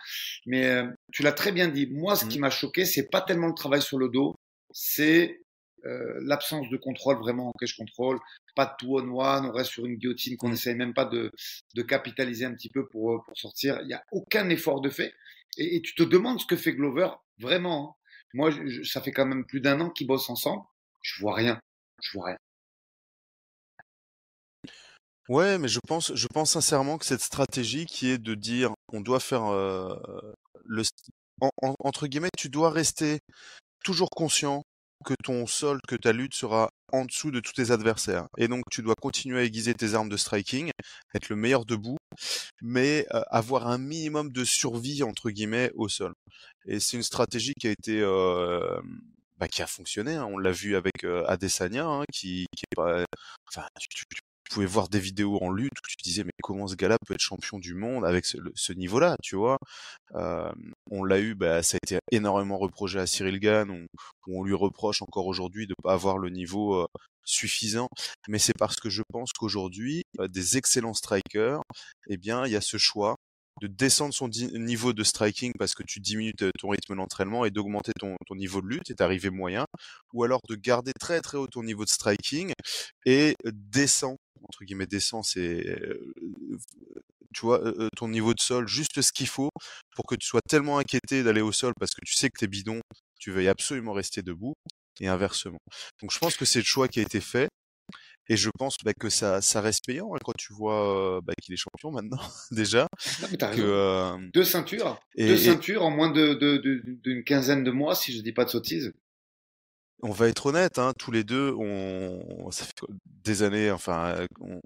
Mais 0.46 0.68
euh, 0.68 0.88
tu 1.12 1.24
l'as 1.24 1.32
très 1.32 1.52
bien 1.52 1.68
dit. 1.68 1.88
Moi, 1.88 2.16
ce 2.16 2.26
mmh. 2.26 2.30
qui 2.30 2.40
m'a 2.40 2.50
choqué, 2.50 2.86
c'est 2.86 3.10
pas 3.10 3.22
tellement 3.22 3.48
le 3.48 3.56
travail 3.56 3.82
sur 3.82 3.98
le 3.98 4.10
dos, 4.10 4.36
c'est 4.72 5.42
euh, 5.86 6.20
l'absence 6.22 6.70
de 6.70 6.78
contrôle 6.78 7.18
vraiment 7.18 7.50
en 7.50 7.54
cache 7.54 7.78
contrôle, 7.78 8.20
pas 8.56 8.66
de 8.66 8.72
two 8.80 9.00
on 9.00 9.18
one, 9.18 9.46
on 9.46 9.52
reste 9.52 9.72
sur 9.72 9.86
une 9.86 9.96
guillotine 9.96 10.36
qu'on 10.36 10.50
n'essaye 10.50 10.76
même 10.76 10.94
pas 10.94 11.06
de, 11.06 11.32
de, 11.74 11.82
capitaliser 11.82 12.44
un 12.44 12.54
petit 12.54 12.70
peu 12.70 12.86
pour, 12.88 13.14
euh, 13.14 13.20
pour 13.26 13.38
sortir. 13.38 13.80
Il 13.82 13.88
n'y 13.88 13.94
a 13.94 14.04
aucun 14.12 14.50
effort 14.50 14.82
de 14.82 14.90
fait. 14.90 15.14
Et, 15.58 15.82
tu 15.82 15.96
te 15.96 16.04
demandes 16.04 16.40
ce 16.40 16.46
que 16.46 16.56
fait 16.56 16.74
Glover 16.74 17.10
vraiment. 17.40 17.90
Hein. 17.90 17.96
Moi, 18.34 18.52
ça 18.84 19.02
fait 19.02 19.12
quand 19.12 19.26
même 19.26 19.46
plus 19.46 19.62
d'un 19.62 19.82
an 19.82 19.90
qu'ils 19.90 20.08
bossent 20.08 20.30
ensemble. 20.30 20.64
Je 21.02 21.22
vois 21.22 21.36
rien. 21.36 21.60
Je 22.02 22.12
vois 22.14 22.28
rien. 22.28 22.38
Ouais, 25.28 25.58
mais 25.60 25.68
je 25.68 25.80
pense, 25.88 26.14
je 26.16 26.28
pense 26.28 26.52
sincèrement 26.52 26.98
que 26.98 27.06
cette 27.06 27.22
stratégie 27.22 27.86
qui 27.86 28.10
est 28.10 28.18
de 28.18 28.34
dire 28.34 28.74
on 28.92 29.02
doit 29.02 29.20
faire 29.20 29.46
euh, 29.46 29.96
le 30.66 30.82
en, 31.42 31.52
en, 31.62 31.76
entre 31.80 32.08
guillemets, 32.08 32.30
tu 32.38 32.50
dois 32.50 32.72
rester 32.72 33.20
toujours 33.84 34.10
conscient 34.10 34.64
que 35.06 35.14
ton 35.24 35.48
sol, 35.48 35.80
que 35.88 35.96
ta 35.96 36.14
lutte 36.14 36.34
sera 36.34 36.70
en 36.92 37.06
dessous 37.06 37.32
de 37.32 37.40
tous 37.40 37.54
tes 37.54 37.72
adversaires. 37.72 38.28
Et 38.38 38.48
donc 38.48 38.64
tu 38.72 38.82
dois 38.82 38.96
continuer 38.96 39.40
à 39.40 39.44
aiguiser 39.44 39.74
tes 39.74 39.94
armes 39.94 40.10
de 40.10 40.18
striking, 40.18 40.72
être 41.16 41.30
le 41.30 41.36
meilleur 41.36 41.66
debout, 41.66 41.98
mais 42.62 43.06
euh, 43.14 43.22
avoir 43.30 43.68
un 43.68 43.78
minimum 43.78 44.32
de 44.32 44.44
survie 44.44 45.04
entre 45.04 45.30
guillemets 45.30 45.72
au 45.76 45.90
sol. 45.90 46.14
Et 46.66 46.80
c'est 46.80 46.98
une 46.98 47.04
stratégie 47.04 47.54
qui 47.60 47.68
a 47.68 47.72
été 47.72 48.02
euh, 48.02 48.80
bah, 49.38 49.48
qui 49.48 49.62
a 49.62 49.68
fonctionné. 49.68 50.16
Hein. 50.16 50.26
On 50.26 50.38
l'a 50.38 50.52
vu 50.52 50.76
avec 50.76 51.04
euh, 51.06 51.24
Adesanya, 51.28 51.86
hein, 51.86 52.04
qui, 52.14 52.44
est 52.44 52.76
pas, 52.76 53.06
enfin, 53.48 53.66
tu, 53.80 54.04
pouvais 54.50 54.66
voir 54.66 54.90
des 54.90 55.00
vidéos 55.00 55.38
en 55.42 55.52
lutte 55.52 55.72
où 55.72 55.88
tu 55.88 55.96
disais 56.04 56.24
mais 56.24 56.32
comment 56.44 56.68
ce 56.68 56.76
gars-là 56.76 56.98
peut 57.06 57.14
être 57.14 57.20
champion 57.22 57.60
du 57.60 57.74
monde 57.74 58.06
avec 58.06 58.26
ce, 58.26 58.74
niveau-là, 58.74 59.16
tu 59.24 59.36
vois? 59.36 59.58
Euh, 60.16 60.52
On 60.92 61.04
l'a 61.04 61.20
eu, 61.20 61.36
bah, 61.36 61.64
ça 61.64 61.78
a 61.78 61.80
été 61.86 62.00
énormément 62.12 62.58
reproché 62.58 63.00
à 63.00 63.08
Cyril 63.08 63.40
Gann, 63.40 63.70
où, 63.70 63.88
on 64.28 64.44
lui 64.44 64.54
reproche 64.54 65.02
encore 65.02 65.28
aujourd'hui 65.28 65.68
de 65.68 65.76
pas 65.84 65.94
avoir 65.94 66.18
le 66.18 66.30
niveau 66.30 66.88
suffisant, 67.30 67.90
mais 68.28 68.40
c'est 68.40 68.58
parce 68.58 68.78
que 68.78 68.90
je 68.90 69.04
pense 69.12 69.32
qu'aujourd'hui, 69.34 70.04
euh, 70.20 70.28
des 70.28 70.58
excellents 70.58 70.94
strikers, 70.94 71.62
eh 72.10 72.18
bien, 72.18 72.46
il 72.46 72.52
y 72.52 72.56
a 72.56 72.62
ce 72.62 72.78
choix 72.78 73.16
de 73.62 73.68
descendre 73.68 74.14
son 74.14 74.30
niveau 74.30 74.94
de 74.94 75.04
striking 75.04 75.52
parce 75.60 75.74
que 75.74 75.84
tu 75.86 76.00
diminues 76.00 76.34
ton 76.34 76.70
rythme 76.70 76.96
d'entraînement 76.96 77.44
et 77.44 77.52
d'augmenter 77.52 77.92
ton, 78.00 78.16
ton, 78.26 78.36
niveau 78.36 78.62
de 78.62 78.68
lutte 78.68 78.90
et 78.90 78.94
d'arriver 78.94 79.30
moyen, 79.30 79.66
ou 80.14 80.24
alors 80.24 80.40
de 80.48 80.56
garder 80.56 80.94
très 80.98 81.20
très 81.20 81.38
haut 81.38 81.48
ton 81.48 81.64
niveau 81.64 81.84
de 81.84 81.90
striking 81.90 82.54
et 83.06 83.36
descend 83.44 84.16
entre 84.50 84.66
guillemets 84.66 84.88
descend, 84.88 85.24
c'est 85.24 85.64
tu 87.34 87.42
vois 87.42 87.62
ton 87.96 88.08
niveau 88.08 88.34
de 88.34 88.40
sol 88.40 88.68
juste 88.68 89.02
ce 89.02 89.12
qu'il 89.12 89.28
faut 89.28 89.50
pour 89.96 90.06
que 90.06 90.16
tu 90.16 90.28
sois 90.28 90.42
tellement 90.42 90.80
inquiété 90.80 91.24
d'aller 91.24 91.42
au 91.42 91.52
sol 91.52 91.74
parce 91.80 91.92
que 91.92 92.02
tu 92.06 92.16
sais 92.16 92.30
que 92.30 92.40
t'es 92.40 92.48
bidon, 92.48 92.82
tu 93.20 93.32
veuilles 93.32 93.48
absolument 93.48 93.94
rester 93.94 94.22
debout 94.22 94.54
et 95.00 95.08
inversement. 95.08 95.60
Donc 96.02 96.12
je 96.12 96.20
pense 96.20 96.36
que 96.36 96.46
c'est 96.46 96.60
le 96.60 96.66
choix 96.66 96.88
qui 96.88 97.00
a 97.00 97.04
été 97.04 97.22
fait. 97.22 97.48
Et 98.32 98.38
je 98.38 98.52
pense 98.60 98.76
bah, 98.86 98.94
que 98.94 99.10
ça, 99.10 99.42
ça 99.42 99.60
reste 99.60 99.86
payant 99.88 100.14
hein, 100.14 100.20
quand 100.24 100.36
tu 100.38 100.54
vois 100.54 101.20
bah, 101.24 101.34
qu'il 101.42 101.52
est 101.54 101.58
champion 101.58 101.92
maintenant 101.92 102.22
déjà. 102.52 102.88
que, 103.22 103.60
euh... 103.60 104.18
Deux 104.36 104.44
ceintures, 104.44 105.00
et, 105.16 105.28
deux 105.28 105.38
ceintures 105.38 105.84
en 105.84 105.90
moins 105.90 106.12
de, 106.12 106.36
d'une 106.36 106.82
de, 106.84 107.16
de, 107.16 107.22
quinzaine 107.22 107.64
de 107.64 107.72
mois, 107.72 107.96
si 107.96 108.16
je 108.16 108.22
dis 108.22 108.32
pas 108.32 108.46
de 108.46 108.52
sottises 108.52 108.94
on 110.02 110.12
va 110.12 110.28
être 110.28 110.46
honnête, 110.48 110.80
hein, 110.80 110.94
tous 110.98 111.12
les 111.12 111.24
deux, 111.24 111.54
on, 111.58 112.52
ça 112.52 112.66
fait 112.66 112.74
des 113.06 113.44
années, 113.44 113.72
enfin, 113.72 114.26
on, 114.40 114.60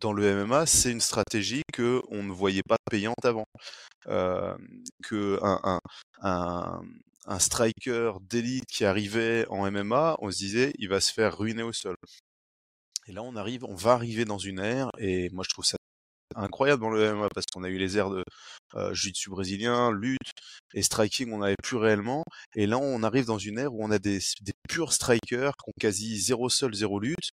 dans 0.00 0.12
le 0.12 0.44
MMA, 0.44 0.66
c'est 0.66 0.90
une 0.90 1.00
stratégie 1.00 1.62
que 1.72 2.02
on 2.10 2.22
ne 2.22 2.32
voyait 2.32 2.62
pas 2.68 2.76
payante 2.90 3.24
avant, 3.24 3.46
euh, 4.08 4.54
que 5.02 5.38
un 7.26 7.38
striker 7.38 8.12
d'élite 8.20 8.66
qui 8.66 8.84
arrivait 8.84 9.46
en 9.48 9.70
MMA, 9.70 10.16
on 10.20 10.30
se 10.30 10.36
disait, 10.36 10.72
il 10.78 10.88
va 10.88 11.00
se 11.00 11.12
faire 11.12 11.38
ruiner 11.38 11.62
au 11.62 11.72
sol. 11.72 11.96
Et 13.06 13.12
là, 13.12 13.22
on 13.22 13.36
arrive, 13.36 13.64
on 13.64 13.74
va 13.74 13.92
arriver 13.92 14.24
dans 14.24 14.38
une 14.38 14.58
ère, 14.58 14.90
et 14.98 15.30
moi, 15.30 15.44
je 15.44 15.50
trouve 15.50 15.64
ça 15.64 15.76
incroyable 16.34 16.82
dans 16.82 16.90
le 16.90 17.14
MMA 17.14 17.28
parce 17.34 17.46
qu'on 17.52 17.64
a 17.64 17.68
eu 17.68 17.78
les 17.78 17.96
airs 17.96 18.10
de 18.10 18.24
euh, 18.74 18.92
jiu-jitsu 18.94 19.30
brésilien, 19.30 19.92
lutte 19.92 20.32
et 20.74 20.82
striking, 20.82 21.32
on 21.32 21.38
n'avait 21.38 21.56
plus 21.62 21.76
réellement. 21.76 22.24
Et 22.54 22.66
là, 22.66 22.78
on 22.78 23.02
arrive 23.02 23.26
dans 23.26 23.38
une 23.38 23.58
ère 23.58 23.72
où 23.74 23.84
on 23.84 23.90
a 23.90 23.98
des, 23.98 24.18
des 24.42 24.52
purs 24.68 24.92
strikers 24.92 25.52
qui 25.56 25.70
ont 25.70 25.72
quasi 25.80 26.18
zéro 26.18 26.48
sol, 26.48 26.74
zéro 26.74 27.00
lutte 27.00 27.30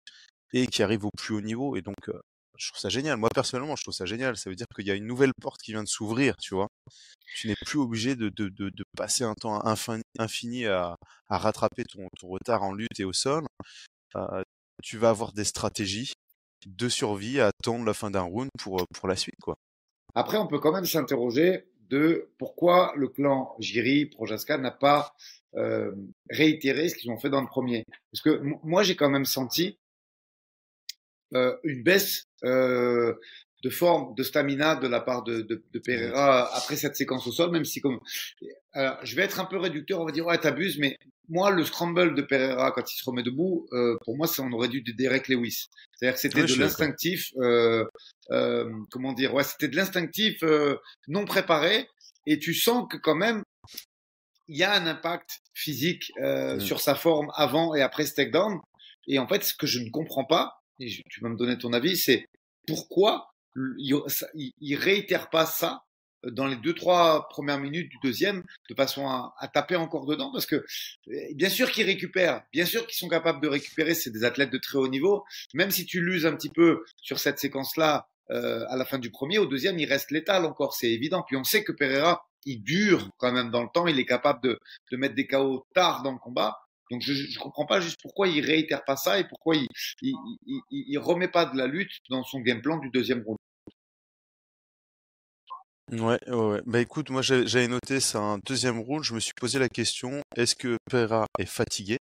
et 0.52 0.66
qui 0.66 0.82
arrivent 0.82 1.04
au 1.04 1.10
plus 1.16 1.34
haut 1.34 1.40
niveau. 1.40 1.76
Et 1.76 1.82
donc, 1.82 2.08
euh, 2.08 2.20
je 2.58 2.68
trouve 2.68 2.80
ça 2.80 2.90
génial. 2.90 3.16
Moi, 3.16 3.30
personnellement, 3.34 3.76
je 3.76 3.82
trouve 3.82 3.94
ça 3.94 4.04
génial. 4.04 4.36
Ça 4.36 4.50
veut 4.50 4.56
dire 4.56 4.66
qu'il 4.74 4.86
y 4.86 4.90
a 4.90 4.94
une 4.94 5.06
nouvelle 5.06 5.32
porte 5.40 5.60
qui 5.62 5.72
vient 5.72 5.82
de 5.82 5.88
s'ouvrir, 5.88 6.36
tu 6.36 6.54
vois? 6.54 6.68
Tu 7.36 7.48
n'es 7.48 7.54
plus 7.64 7.78
obligé 7.78 8.16
de, 8.16 8.28
de, 8.28 8.48
de, 8.48 8.84
passer 8.96 9.24
un 9.24 9.34
temps 9.34 9.64
infini, 10.18 10.66
à, 10.66 10.96
à 11.28 11.38
rattraper 11.38 11.84
ton, 11.84 12.08
ton, 12.18 12.28
retard 12.28 12.62
en 12.62 12.74
lutte 12.74 12.98
et 12.98 13.04
au 13.04 13.12
sol. 13.12 13.46
Euh, 14.16 14.42
tu 14.82 14.98
vas 14.98 15.10
avoir 15.10 15.32
des 15.32 15.44
stratégies 15.44 16.12
de 16.66 16.88
survie 16.88 17.40
à 17.40 17.48
attendre 17.48 17.84
la 17.84 17.94
fin 17.94 18.10
d'un 18.10 18.22
round 18.22 18.50
pour, 18.58 18.84
pour 18.94 19.08
la 19.08 19.16
suite, 19.16 19.40
quoi. 19.40 19.56
Après, 20.14 20.38
on 20.38 20.46
peut 20.46 20.58
quand 20.58 20.72
même 20.72 20.86
s'interroger 20.86 21.66
de 21.88 22.30
pourquoi 22.38 22.92
le 22.96 23.08
clan 23.08 23.54
Jiri, 23.58 24.06
Projaska 24.06 24.58
n'a 24.58 24.70
pas 24.70 25.14
euh, 25.56 25.92
réitéré 26.30 26.88
ce 26.88 26.96
qu'ils 26.96 27.10
ont 27.10 27.18
fait 27.18 27.30
dans 27.30 27.40
le 27.40 27.46
premier. 27.46 27.84
Parce 28.12 28.22
que 28.22 28.40
moi, 28.62 28.82
j'ai 28.82 28.96
quand 28.96 29.10
même 29.10 29.24
senti 29.24 29.78
euh, 31.34 31.56
une 31.64 31.82
baisse 31.82 32.24
euh, 32.44 33.14
de 33.62 33.70
forme, 33.70 34.14
de 34.14 34.22
stamina 34.22 34.76
de 34.76 34.88
la 34.88 35.00
part 35.00 35.22
de, 35.22 35.42
de, 35.42 35.64
de 35.70 35.78
Pereira 35.78 36.54
après 36.56 36.76
cette 36.76 36.96
séquence 36.96 37.26
au 37.26 37.32
sol, 37.32 37.50
même 37.50 37.64
si 37.64 37.80
comme 37.80 38.00
alors, 38.72 38.98
je 39.04 39.14
vais 39.16 39.22
être 39.22 39.38
un 39.40 39.44
peu 39.44 39.58
réducteur, 39.58 40.00
on 40.00 40.06
va 40.06 40.12
dire 40.12 40.26
ouais 40.26 40.38
t'abuses, 40.38 40.78
mais 40.78 40.96
moi 41.30 41.50
le 41.50 41.64
scramble 41.64 42.14
de 42.14 42.22
Pereira 42.22 42.72
quand 42.72 42.92
il 42.92 42.96
se 42.96 43.04
remet 43.04 43.22
debout, 43.22 43.66
euh, 43.72 43.96
pour 44.04 44.16
moi 44.16 44.26
ça 44.26 44.42
on 44.42 44.52
aurait 44.52 44.68
dû 44.68 44.82
de 44.82 44.92
Derek 44.92 45.28
Lewis. 45.28 45.68
C'est-à-dire 45.92 46.14
que 46.14 46.20
c'était 46.20 46.44
de 46.44 46.54
l'instinctif, 46.56 47.32
euh, 47.38 47.84
euh, 48.30 48.70
comment 48.90 49.14
dire, 49.14 49.32
ouais 49.32 49.44
c'était 49.44 49.68
de 49.68 49.76
l'instinctif 49.76 50.42
euh, 50.42 50.76
non 51.08 51.24
préparé, 51.24 51.88
et 52.26 52.38
tu 52.38 52.52
sens 52.52 52.86
que 52.90 52.98
quand 52.98 53.16
même 53.16 53.42
il 54.48 54.58
y 54.58 54.64
a 54.64 54.74
un 54.74 54.86
impact 54.86 55.40
physique 55.54 56.12
euh, 56.20 56.56
mmh. 56.56 56.60
sur 56.60 56.80
sa 56.80 56.96
forme 56.96 57.30
avant 57.36 57.74
et 57.74 57.82
après 57.82 58.04
ce 58.04 58.14
takedown. 58.14 58.58
Et 59.06 59.18
en 59.18 59.28
fait, 59.28 59.44
ce 59.44 59.54
que 59.54 59.66
je 59.66 59.78
ne 59.78 59.90
comprends 59.90 60.24
pas, 60.24 60.54
et 60.80 60.88
je, 60.88 61.02
tu 61.08 61.20
vas 61.20 61.28
me 61.28 61.36
donner 61.36 61.56
ton 61.56 61.72
avis, 61.72 61.96
c'est 61.96 62.26
pourquoi 62.66 63.30
il, 63.56 63.94
il, 64.34 64.52
il 64.60 64.74
réitère 64.74 65.30
pas 65.30 65.46
ça 65.46 65.82
dans 66.24 66.46
les 66.46 66.56
deux 66.56 66.74
trois 66.74 67.28
premières 67.28 67.58
minutes 67.58 67.88
du 67.88 67.96
deuxième 68.02 68.42
de 68.68 68.74
façon 68.74 69.08
à, 69.08 69.34
à 69.38 69.48
taper 69.48 69.76
encore 69.76 70.06
dedans 70.06 70.30
parce 70.32 70.46
que 70.46 70.64
bien 71.34 71.48
sûr 71.48 71.70
qu'ils 71.70 71.86
récupèrent, 71.86 72.42
bien 72.52 72.64
sûr 72.64 72.86
qu'ils 72.86 72.96
sont 72.96 73.08
capables 73.08 73.40
de 73.40 73.48
récupérer, 73.48 73.94
c'est 73.94 74.10
des 74.10 74.24
athlètes 74.24 74.50
de 74.50 74.58
très 74.58 74.78
haut 74.78 74.88
niveau. 74.88 75.24
Même 75.54 75.70
si 75.70 75.86
tu 75.86 76.00
l'uses 76.00 76.26
un 76.26 76.34
petit 76.34 76.50
peu 76.50 76.84
sur 76.96 77.18
cette 77.18 77.38
séquence-là 77.38 78.08
euh, 78.30 78.64
à 78.68 78.76
la 78.76 78.84
fin 78.84 78.98
du 78.98 79.10
premier, 79.10 79.38
au 79.38 79.46
deuxième 79.46 79.78
il 79.78 79.86
reste 79.86 80.10
létal 80.10 80.44
encore, 80.44 80.74
c'est 80.74 80.90
évident. 80.90 81.24
Puis 81.26 81.36
on 81.36 81.44
sait 81.44 81.64
que 81.64 81.72
Pereira 81.72 82.26
il 82.46 82.62
dure 82.62 83.10
quand 83.18 83.32
même 83.32 83.50
dans 83.50 83.62
le 83.62 83.68
temps, 83.72 83.86
il 83.86 83.98
est 83.98 84.06
capable 84.06 84.42
de, 84.42 84.58
de 84.90 84.96
mettre 84.96 85.14
des 85.14 85.26
KO 85.26 85.66
tard 85.74 86.02
dans 86.02 86.12
le 86.12 86.18
combat. 86.18 86.58
Donc 86.90 87.02
je 87.02 87.12
ne 87.12 87.38
comprends 87.38 87.66
pas 87.66 87.80
juste 87.80 88.00
pourquoi 88.02 88.26
il 88.28 88.44
réitère 88.44 88.84
pas 88.84 88.96
ça 88.96 89.20
et 89.20 89.24
pourquoi 89.24 89.54
il, 89.54 89.66
il, 90.02 90.14
il, 90.46 90.60
il, 90.70 90.98
remet 90.98 91.28
pas 91.28 91.44
de 91.44 91.56
la 91.56 91.68
lutte 91.68 91.92
dans 92.08 92.24
son 92.24 92.40
game 92.40 92.60
plan 92.60 92.78
du 92.78 92.90
deuxième 92.90 93.22
round. 93.22 93.38
Ouais, 95.90 96.18
ouais, 96.28 96.34
ouais. 96.36 96.62
Bah 96.66 96.80
écoute, 96.80 97.10
moi 97.10 97.20
j'avais 97.22 97.66
noté 97.66 97.98
ça 98.00 98.18
un 98.20 98.38
deuxième 98.46 98.78
round, 98.78 99.02
je 99.02 99.12
me 99.14 99.18
suis 99.20 99.32
posé 99.34 99.58
la 99.58 99.68
question, 99.68 100.22
est-ce 100.36 100.54
que 100.54 100.76
Pereira 100.88 101.26
est 101.38 101.46
fatigué? 101.46 101.98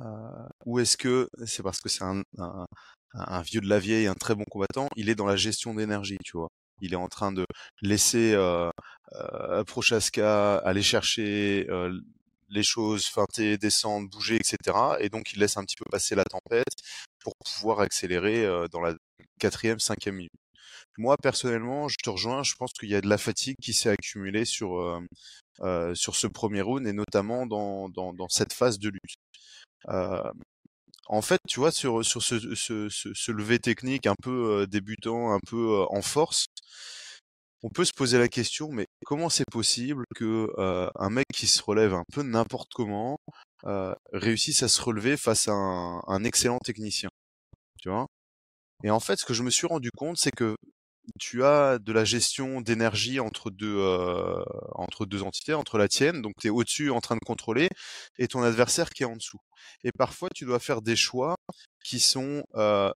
Euh, 0.00 0.48
ou 0.66 0.78
est-ce 0.80 0.96
que 0.96 1.28
c'est 1.46 1.62
parce 1.62 1.80
que 1.80 1.88
c'est 1.88 2.04
un, 2.04 2.22
un, 2.38 2.66
un, 3.14 3.42
vieux 3.42 3.60
de 3.60 3.68
la 3.68 3.78
vieille, 3.80 4.06
un 4.06 4.14
très 4.14 4.34
bon 4.34 4.44
combattant, 4.50 4.88
il 4.96 5.08
est 5.10 5.14
dans 5.14 5.26
la 5.26 5.36
gestion 5.36 5.74
d'énergie, 5.74 6.18
tu 6.24 6.36
vois? 6.38 6.48
Il 6.80 6.92
est 6.94 6.96
en 6.96 7.08
train 7.08 7.32
de 7.32 7.46
laisser 7.82 8.32
euh, 8.34 8.70
euh, 9.14 9.64
Prochaska 9.64 10.56
aller 10.58 10.82
chercher 10.82 11.66
euh, 11.70 11.98
les 12.50 12.62
choses, 12.62 13.06
feinter, 13.06 13.58
descendre, 13.58 14.08
bouger, 14.10 14.36
etc. 14.36 14.96
Et 15.00 15.08
donc 15.10 15.32
il 15.32 15.40
laisse 15.40 15.56
un 15.58 15.64
petit 15.64 15.76
peu 15.76 15.84
passer 15.90 16.14
la 16.14 16.24
tempête 16.24 16.74
pour 17.20 17.34
pouvoir 17.44 17.80
accélérer 17.80 18.44
euh, 18.46 18.68
dans 18.68 18.80
la 18.80 18.94
quatrième, 19.38 19.80
cinquième 19.80 20.16
minute. 20.16 20.32
Moi, 20.98 21.16
personnellement, 21.16 21.88
je 21.88 21.96
te 22.02 22.10
rejoins. 22.10 22.42
Je 22.42 22.54
pense 22.54 22.72
qu'il 22.72 22.90
y 22.90 22.94
a 22.94 23.00
de 23.00 23.08
la 23.08 23.18
fatigue 23.18 23.56
qui 23.62 23.72
s'est 23.72 23.90
accumulée 23.90 24.44
sur 24.44 24.78
euh, 24.80 25.00
euh, 25.60 25.94
sur 25.94 26.16
ce 26.16 26.26
premier 26.26 26.62
round 26.62 26.86
et 26.86 26.92
notamment 26.92 27.46
dans 27.46 27.88
dans, 27.88 28.28
cette 28.28 28.52
phase 28.52 28.78
de 28.78 28.90
lutte. 28.90 29.14
Euh, 29.88 30.30
en 31.08 31.22
fait, 31.22 31.40
tu 31.48 31.60
vois, 31.60 31.72
sur 31.72 32.04
sur 32.04 32.22
ce 32.22 32.38
ce, 32.88 33.32
lever 33.32 33.58
technique 33.58 34.06
un 34.06 34.14
peu 34.22 34.66
débutant, 34.68 35.32
un 35.32 35.40
peu 35.46 35.84
en 35.90 36.02
force, 36.02 36.46
on 37.62 37.70
peut 37.70 37.84
se 37.84 37.92
poser 37.92 38.18
la 38.18 38.28
question, 38.28 38.68
mais 38.70 38.86
comment 39.04 39.28
c'est 39.28 39.48
possible 39.50 40.04
que 40.16 40.48
un 40.96 41.10
mec 41.10 41.26
qui 41.34 41.46
se 41.46 41.62
relève 41.62 41.94
un 41.94 42.04
peu 42.12 42.22
n'importe 42.22 42.72
comment 42.74 43.18
réussisse 44.12 44.62
à 44.62 44.68
se 44.68 44.82
relever 44.82 45.16
face 45.16 45.48
à 45.48 45.52
un, 45.52 46.02
un 46.06 46.24
excellent 46.24 46.58
technicien, 46.64 47.10
tu 47.80 47.90
vois? 47.90 48.06
Et 48.84 48.90
en 48.90 49.00
fait, 49.00 49.16
ce 49.16 49.24
que 49.24 49.34
je 49.34 49.42
me 49.42 49.50
suis 49.50 49.66
rendu 49.66 49.90
compte, 49.90 50.16
c'est 50.18 50.30
que 50.30 50.56
tu 51.18 51.44
as 51.44 51.78
de 51.78 51.92
la 51.92 52.04
gestion 52.04 52.60
d'énergie 52.60 53.20
entre 53.20 53.50
deux 53.50 53.76
euh, 53.78 54.42
entre 54.74 55.06
deux 55.06 55.22
entités, 55.22 55.54
entre 55.54 55.78
la 55.78 55.88
tienne, 55.88 56.22
donc 56.22 56.34
tu 56.40 56.46
es 56.46 56.50
au-dessus 56.50 56.90
en 56.90 57.00
train 57.00 57.16
de 57.16 57.24
contrôler, 57.24 57.68
et 58.18 58.28
ton 58.28 58.42
adversaire 58.42 58.90
qui 58.90 59.02
est 59.02 59.06
en 59.06 59.16
dessous. 59.16 59.40
Et 59.84 59.92
parfois, 59.92 60.28
tu 60.34 60.44
dois 60.44 60.60
faire 60.60 60.82
des 60.82 60.96
choix 60.96 61.36
qui 61.84 62.00
sont 62.00 62.44
euh, 62.54 62.92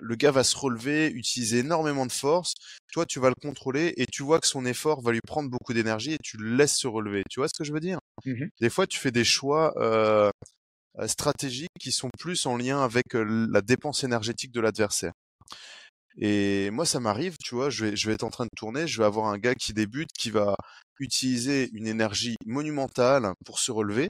le 0.00 0.14
gars 0.14 0.30
va 0.30 0.44
se 0.44 0.56
relever, 0.56 1.10
utiliser 1.10 1.58
énormément 1.58 2.06
de 2.06 2.12
force, 2.12 2.54
toi 2.92 3.04
tu 3.06 3.18
vas 3.18 3.28
le 3.28 3.34
contrôler 3.34 3.92
et 3.96 4.06
tu 4.06 4.22
vois 4.22 4.38
que 4.38 4.46
son 4.46 4.64
effort 4.66 5.02
va 5.02 5.10
lui 5.10 5.20
prendre 5.26 5.50
beaucoup 5.50 5.72
d'énergie 5.72 6.12
et 6.12 6.18
tu 6.22 6.36
le 6.36 6.56
laisses 6.56 6.76
se 6.76 6.86
relever. 6.86 7.22
Tu 7.28 7.40
vois 7.40 7.48
ce 7.48 7.54
que 7.58 7.64
je 7.64 7.72
veux 7.72 7.80
dire? 7.80 7.98
Mmh 8.24 8.44
Des 8.60 8.70
fois 8.70 8.86
tu 8.86 8.98
fais 9.00 9.10
des 9.10 9.24
choix 9.24 9.74
euh, 10.98 11.08
stratégiques 11.08 11.70
qui 11.80 11.92
sont 11.92 12.10
plus 12.18 12.46
en 12.46 12.56
lien 12.56 12.82
avec 12.82 13.04
la 13.14 13.60
dépense 13.60 14.04
énergétique 14.04 14.52
de 14.52 14.60
l'adversaire. 14.60 15.12
Et 16.16 16.70
moi, 16.70 16.86
ça 16.86 17.00
m'arrive, 17.00 17.36
tu 17.42 17.54
vois, 17.54 17.70
je 17.70 17.86
vais, 17.86 17.96
je 17.96 18.06
vais 18.06 18.14
être 18.14 18.22
en 18.22 18.30
train 18.30 18.44
de 18.44 18.50
tourner, 18.56 18.86
je 18.86 18.98
vais 18.98 19.04
avoir 19.04 19.26
un 19.26 19.38
gars 19.38 19.54
qui 19.54 19.72
débute, 19.72 20.10
qui 20.16 20.30
va 20.30 20.54
utiliser 21.00 21.70
une 21.72 21.88
énergie 21.88 22.36
monumentale 22.46 23.32
pour 23.44 23.58
se 23.58 23.72
relever. 23.72 24.08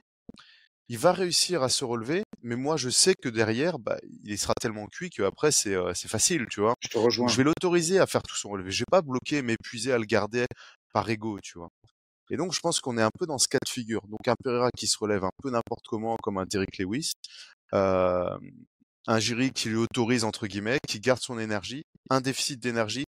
Il 0.87 0.99
va 0.99 1.13
réussir 1.13 1.63
à 1.63 1.69
se 1.69 1.83
relever, 1.83 2.21
mais 2.43 2.55
moi, 2.55 2.77
je 2.77 2.89
sais 2.89 3.15
que 3.19 3.27
derrière, 3.27 3.79
bah, 3.79 3.97
il 4.23 4.37
sera 4.37 4.53
tellement 4.61 4.85
cuit 4.85 5.09
qu'après, 5.09 5.51
c'est 5.51 5.73
euh, 5.73 5.95
c'est 5.95 6.07
facile, 6.07 6.45
tu 6.51 6.61
vois. 6.61 6.75
Je 6.79 6.89
te 6.89 6.97
rejoins. 6.99 7.27
Je 7.27 7.37
vais 7.37 7.43
l'autoriser 7.43 7.99
à 7.99 8.05
faire 8.05 8.21
tout 8.21 8.35
son 8.35 8.49
relevé. 8.49 8.69
Je 8.69 8.81
vais 8.81 8.91
pas 8.91 9.01
bloquer, 9.01 9.41
m'épuiser 9.41 9.91
à 9.91 9.97
le 9.97 10.05
garder 10.05 10.45
par 10.93 11.09
ego, 11.09 11.39
tu 11.41 11.57
vois. 11.57 11.69
Et 12.31 12.37
donc, 12.37 12.53
je 12.53 12.59
pense 12.59 12.79
qu'on 12.79 12.97
est 12.97 13.01
un 13.03 13.11
peu 13.17 13.25
dans 13.25 13.37
ce 13.37 13.47
cas 13.47 13.59
de 13.63 13.69
figure. 13.69 14.01
Donc, 14.07 14.27
un 14.27 14.35
Pereira 14.43 14.69
qui 14.77 14.87
se 14.87 14.97
relève 14.97 15.23
un 15.23 15.31
peu 15.43 15.49
n'importe 15.51 15.85
comment, 15.87 16.15
comme 16.21 16.37
un 16.37 16.45
Derrick 16.45 16.77
Lewis. 16.79 17.11
Euh, 17.73 18.37
un 19.07 19.19
jury 19.19 19.51
qui 19.51 19.69
lui 19.69 19.75
autorise 19.77 20.23
entre 20.23 20.47
guillemets, 20.47 20.79
qui 20.87 20.99
garde 20.99 21.19
son 21.19 21.37
énergie, 21.37 21.83
un 22.09 22.21
déficit 22.21 22.59
d'énergie, 22.59 23.03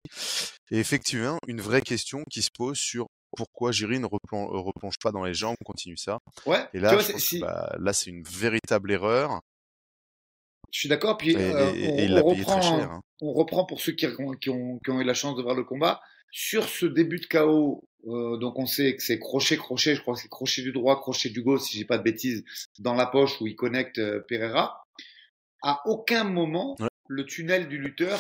et 0.70 0.78
effectivement 0.80 1.38
une 1.48 1.62
vraie 1.62 1.82
question 1.82 2.24
qui 2.30 2.42
se 2.42 2.50
pose 2.54 2.78
sur 2.78 3.06
pourquoi 3.38 3.72
Jiri 3.72 4.00
ne 4.00 4.06
replonge, 4.06 4.50
replonge 4.52 4.96
pas 5.02 5.12
dans 5.14 5.24
les 5.24 5.34
jambes, 5.34 5.56
continue 5.64 5.96
ça. 5.98 6.18
Ouais. 6.46 6.68
Et 6.74 6.80
là, 6.80 6.90
tu 6.90 6.96
vois, 6.96 7.02
je 7.02 7.08
c'est- 7.08 7.14
pense 7.14 7.22
si- 7.24 7.40
que, 7.40 7.46
bah, 7.46 7.76
là, 7.80 7.94
c'est 7.94 8.10
une 8.10 8.24
véritable 8.24 8.92
erreur. 8.92 9.40
Je 10.72 10.80
suis 10.80 10.90
d'accord. 10.90 11.18
Puis 11.18 11.32
Et, 11.32 11.38
euh, 11.38 11.74
et- 11.74 11.88
on, 11.88 11.98
et 11.98 12.04
il 12.06 12.12
on 12.12 12.16
l'a 12.16 12.24
payé 12.24 12.44
très 12.44 12.56
reprend, 12.56 12.78
cher. 12.78 12.92
hein. 12.92 13.02
on 13.22 13.32
reprend 13.34 13.66
pour 13.66 13.80
ceux 13.80 13.94
qui 13.94 14.06
ont, 14.08 14.32
qui 14.34 14.50
ont, 14.50 14.80
qui 14.84 14.92
ont 14.92 15.00
eu 15.00 15.06
la 15.06 15.14
chance 15.14 15.36
de 15.38 15.42
voir 15.44 15.56
le 15.56 15.64
combat. 15.64 16.02
Sur 16.38 16.68
ce 16.68 16.86
début 16.86 17.20
de 17.20 17.27
KO, 17.27 17.88
euh, 18.08 18.36
donc 18.36 18.60
on 18.60 18.65
sait 18.65 18.94
que 18.98 19.01
c'est 19.01 19.20
crochet, 19.20 19.56
crochet, 19.56 19.96
je 19.96 20.01
crois 20.01 20.15
que 20.15 20.20
c'est 20.20 20.27
crochet 20.27 20.62
du 20.63 20.74
droit, 20.74 21.00
crochet 21.00 21.30
du 21.30 21.42
gauche, 21.42 21.62
si 21.62 21.77
j'ai 21.77 21.86
pas 21.86 21.98
de 21.98 22.04
bêtises, 22.04 22.44
dans 22.80 22.94
la 22.94 23.06
poche 23.06 23.39
où 23.39 23.48
il 23.48 23.56
connecte 23.56 24.00
euh, 24.00 24.20
Pereira. 24.27 24.84
À 25.63 25.82
aucun 25.86 26.25
moment, 26.25 26.75
Ouais. 26.82 26.89
le 27.08 27.25
tunnel 27.25 27.70
du 27.70 27.77
lutteur 27.77 28.20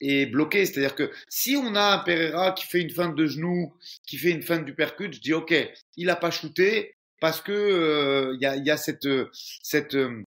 est 0.00 0.26
bloqué. 0.26 0.66
C'est-à-dire 0.66 0.96
que 0.96 1.12
si 1.28 1.54
on 1.56 1.76
a 1.76 1.94
un 1.94 1.98
Pereira 2.00 2.50
qui 2.52 2.66
fait 2.66 2.80
une 2.80 2.90
feinte 2.90 3.14
de 3.14 3.26
genou, 3.26 3.72
qui 4.08 4.16
fait 4.16 4.30
une 4.30 4.42
feinte 4.42 4.64
du 4.64 4.74
percute, 4.74 5.14
je 5.14 5.20
dis 5.20 5.32
OK, 5.32 5.54
il 5.96 6.10
a 6.10 6.16
pas 6.16 6.32
shooté 6.32 6.96
parce 7.20 7.40
que 7.40 7.52
euh, 7.52 8.34
il 8.34 8.42
y, 8.42 8.46
a, 8.46 8.56
y 8.56 8.70
a 8.70 8.76
cette, 8.76 9.06
euh, 9.06 9.30
cette, 9.62 9.94
euh, 9.94 10.24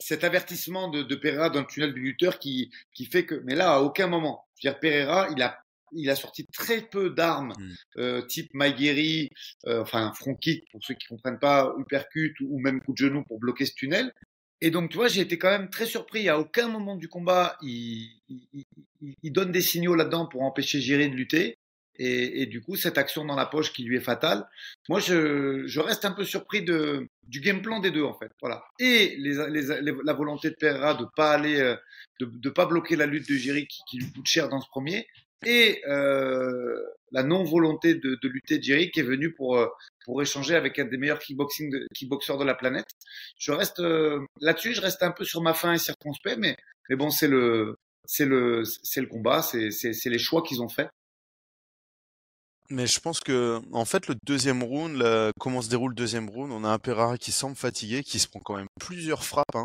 cet 0.00 0.24
avertissement 0.24 0.88
de, 0.88 1.02
de 1.02 1.14
Pereira 1.14 1.50
dans 1.50 1.60
le 1.60 1.66
tunnel 1.66 1.92
du 1.92 2.00
lutteur 2.00 2.38
qui, 2.38 2.70
qui 2.94 3.04
fait 3.04 3.26
que, 3.26 3.34
mais 3.44 3.54
là, 3.54 3.74
à 3.74 3.80
aucun 3.80 4.06
moment. 4.06 4.46
Je 4.60 4.66
veux 4.66 4.72
dire, 4.72 4.80
Pereira, 4.80 5.28
il 5.36 5.42
a, 5.42 5.58
il 5.92 6.08
a 6.10 6.16
sorti 6.16 6.46
très 6.46 6.82
peu 6.82 7.10
d'armes, 7.10 7.52
Mm. 7.58 7.72
euh, 7.98 8.22
type 8.22 8.52
Maguiri, 8.54 9.30
euh, 9.66 9.82
enfin 9.82 10.12
front 10.14 10.34
kick 10.34 10.64
pour 10.70 10.82
ceux 10.84 10.94
qui 10.94 11.06
comprennent 11.06 11.38
pas, 11.38 11.74
uppercut 11.78 12.34
ou, 12.40 12.56
ou 12.56 12.60
même 12.60 12.80
coup 12.80 12.92
de 12.92 12.98
genou 12.98 13.24
pour 13.24 13.38
bloquer 13.38 13.66
ce 13.66 13.74
tunnel. 13.74 14.12
Et 14.60 14.70
donc, 14.70 14.90
tu 14.90 14.96
vois, 14.96 15.06
j'ai 15.08 15.20
été 15.20 15.38
quand 15.38 15.50
même 15.50 15.70
très 15.70 15.86
surpris. 15.86 16.28
À 16.28 16.38
aucun 16.40 16.66
moment 16.68 16.96
du 16.96 17.08
combat, 17.08 17.56
il, 17.62 18.10
il, 18.28 18.48
il- 18.52 19.14
il 19.22 19.32
donne 19.32 19.52
des 19.52 19.60
signaux 19.62 19.94
là-dedans 19.94 20.26
pour 20.26 20.42
empêcher 20.42 20.80
Jiri 20.80 21.08
de 21.10 21.14
lutter. 21.14 21.56
Et, 22.00 22.42
et 22.42 22.46
du 22.46 22.60
coup, 22.60 22.76
cette 22.76 22.96
action 22.98 23.24
dans 23.24 23.34
la 23.34 23.46
poche 23.46 23.72
qui 23.72 23.82
lui 23.82 23.96
est 23.96 24.00
fatale. 24.00 24.48
Moi, 24.88 25.00
je, 25.00 25.64
je 25.66 25.80
reste 25.80 26.04
un 26.04 26.12
peu 26.12 26.24
surpris 26.24 26.62
de, 26.62 27.08
du 27.26 27.40
game 27.40 27.60
plan 27.62 27.80
des 27.80 27.90
deux, 27.92 28.04
en 28.04 28.14
fait. 28.14 28.30
Voilà. 28.40 28.64
Et 28.80 29.16
les, 29.18 29.34
les, 29.48 29.80
les- 29.80 29.94
la 30.04 30.12
volonté 30.12 30.50
de 30.50 30.54
Pereira 30.54 30.94
de 30.94 31.06
pas 31.16 31.32
aller, 31.32 31.58
euh, 31.60 31.74
de, 32.20 32.26
de 32.26 32.50
pas 32.50 32.66
bloquer 32.66 32.94
la 32.96 33.06
lutte 33.06 33.28
de 33.28 33.34
Jiri 33.34 33.66
qui, 33.68 33.80
qui 33.88 33.98
lui 33.98 34.12
coûte 34.12 34.26
cher 34.26 34.48
dans 34.48 34.60
ce 34.60 34.68
premier. 34.68 35.06
Et 35.46 35.82
euh, 35.86 36.82
la 37.12 37.22
non-volonté 37.22 37.94
de, 37.94 38.18
de 38.20 38.28
lutter 38.28 38.58
de 38.58 38.62
Jiri 38.62 38.90
qui 38.90 39.00
est 39.00 39.04
venu 39.04 39.32
pour, 39.32 39.56
euh, 39.56 39.68
pour 40.04 40.20
échanger 40.20 40.56
avec 40.56 40.78
un 40.78 40.84
des 40.84 40.96
meilleurs 40.96 41.20
kickboxing 41.20 41.70
de, 41.70 41.86
kickboxers 41.94 42.38
de 42.38 42.44
la 42.44 42.54
planète. 42.54 42.88
Je 43.38 43.52
reste 43.52 43.80
euh, 43.80 44.24
là-dessus, 44.40 44.74
je 44.74 44.80
reste 44.80 45.02
un 45.02 45.12
peu 45.12 45.24
sur 45.24 45.40
ma 45.40 45.54
faim 45.54 45.72
et 45.72 45.78
circonspect, 45.78 46.38
mais, 46.38 46.56
mais 46.88 46.96
bon, 46.96 47.10
c'est 47.10 47.28
le, 47.28 47.76
c'est 48.04 48.26
le, 48.26 48.64
c'est 48.64 49.00
le 49.00 49.06
combat, 49.06 49.42
c'est, 49.42 49.70
c'est, 49.70 49.92
c'est 49.92 50.10
les 50.10 50.18
choix 50.18 50.42
qu'ils 50.42 50.62
ont 50.62 50.68
faits. 50.68 50.88
Mais 52.70 52.86
je 52.86 53.00
pense 53.00 53.20
que, 53.20 53.62
en 53.72 53.86
fait, 53.86 54.08
le 54.08 54.16
deuxième 54.26 54.62
round, 54.62 54.94
là, 54.94 55.32
comment 55.40 55.62
se 55.62 55.70
déroule 55.70 55.92
le 55.92 55.94
deuxième 55.94 56.28
round, 56.28 56.52
on 56.52 56.64
a 56.64 56.68
un 56.68 56.78
Pereira 56.78 57.16
qui 57.16 57.32
semble 57.32 57.56
fatigué, 57.56 58.02
qui 58.02 58.18
se 58.18 58.28
prend 58.28 58.40
quand 58.40 58.56
même 58.56 58.68
plusieurs 58.78 59.24
frappes, 59.24 59.54
hein, 59.54 59.64